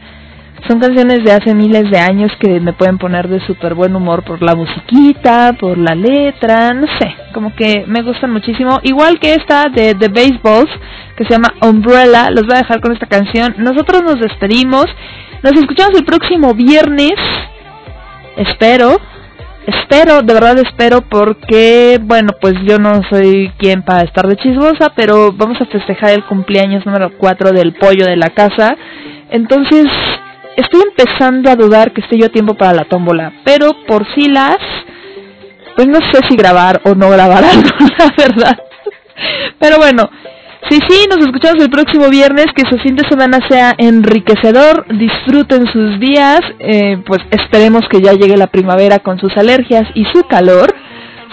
Son 0.67 0.79
canciones 0.79 1.23
de 1.23 1.31
hace 1.31 1.53
miles 1.53 1.91
de 1.91 1.99
años 1.99 2.31
que 2.39 2.59
me 2.59 2.73
pueden 2.73 2.97
poner 2.97 3.27
de 3.27 3.39
súper 3.45 3.75
buen 3.75 3.95
humor 3.95 4.23
por 4.23 4.41
la 4.41 4.55
musiquita, 4.55 5.53
por 5.59 5.77
la 5.77 5.93
letra, 5.93 6.73
no 6.73 6.87
sé, 6.99 7.15
como 7.33 7.53
que 7.53 7.83
me 7.85 8.01
gustan 8.01 8.31
muchísimo. 8.31 8.79
Igual 8.81 9.19
que 9.19 9.35
esta 9.35 9.65
de 9.69 9.93
The 9.93 10.07
Baseballs, 10.07 10.71
que 11.15 11.23
se 11.25 11.33
llama 11.33 11.53
Umbrella, 11.61 12.31
los 12.31 12.47
voy 12.47 12.55
a 12.55 12.61
dejar 12.61 12.81
con 12.81 12.93
esta 12.93 13.05
canción. 13.05 13.53
Nosotros 13.59 14.01
nos 14.01 14.19
despedimos, 14.19 14.85
nos 15.43 15.53
escuchamos 15.53 15.99
el 15.99 16.03
próximo 16.03 16.55
viernes, 16.55 17.13
espero, 18.35 18.97
espero, 19.67 20.23
de 20.23 20.33
verdad 20.33 20.57
espero, 20.57 21.01
porque, 21.01 21.99
bueno, 22.01 22.33
pues 22.41 22.55
yo 22.63 22.79
no 22.79 23.03
soy 23.11 23.51
quien 23.59 23.83
para 23.83 24.01
estar 24.01 24.25
de 24.27 24.35
chismosa, 24.37 24.93
pero 24.95 25.31
vamos 25.31 25.61
a 25.61 25.65
festejar 25.65 26.09
el 26.09 26.23
cumpleaños 26.23 26.87
número 26.87 27.11
4 27.19 27.51
del 27.51 27.75
pollo 27.75 28.05
de 28.05 28.15
la 28.15 28.31
casa. 28.31 28.75
Entonces, 29.29 29.85
estoy 30.55 30.81
empezando 30.81 31.49
a 31.49 31.55
dudar 31.55 31.91
que 31.91 32.01
esté 32.01 32.17
yo 32.17 32.27
a 32.27 32.29
tiempo 32.29 32.55
para 32.55 32.73
la 32.73 32.85
tómbola, 32.85 33.33
pero 33.43 33.71
por 33.87 34.05
si 34.13 34.27
las, 34.29 34.57
pues 35.75 35.87
no 35.87 35.99
sé 36.11 36.21
si 36.29 36.35
grabar 36.35 36.81
o 36.85 36.95
no 36.95 37.09
grabar 37.09 37.43
algo, 37.53 37.69
la 37.97 38.13
verdad. 38.17 38.57
Pero 39.59 39.77
bueno, 39.77 40.09
sí, 40.69 40.79
sí, 40.87 41.05
nos 41.09 41.25
escuchamos 41.25 41.63
el 41.63 41.69
próximo 41.69 42.09
viernes, 42.09 42.47
que 42.55 42.67
su 42.69 42.77
fin 42.79 42.95
de 42.95 43.07
semana 43.07 43.39
sea 43.49 43.73
enriquecedor, 43.77 44.85
disfruten 44.97 45.67
sus 45.67 45.99
días, 45.99 46.41
eh, 46.59 47.01
pues 47.05 47.21
esperemos 47.31 47.87
que 47.89 48.01
ya 48.01 48.13
llegue 48.13 48.37
la 48.37 48.47
primavera 48.47 48.99
con 48.99 49.19
sus 49.19 49.35
alergias 49.37 49.83
y 49.93 50.05
su 50.13 50.23
calor. 50.23 50.73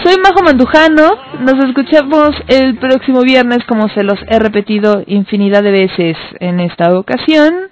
Soy 0.02 0.16
Majo 0.20 0.42
Mandujano, 0.42 1.10
nos 1.40 1.64
escuchamos 1.64 2.30
el 2.48 2.76
próximo 2.78 3.20
viernes 3.22 3.58
como 3.68 3.88
se 3.90 4.02
los 4.02 4.18
he 4.28 4.38
repetido 4.38 5.04
infinidad 5.06 5.62
de 5.62 5.70
veces 5.70 6.16
en 6.40 6.58
esta 6.60 6.92
ocasión. 6.98 7.71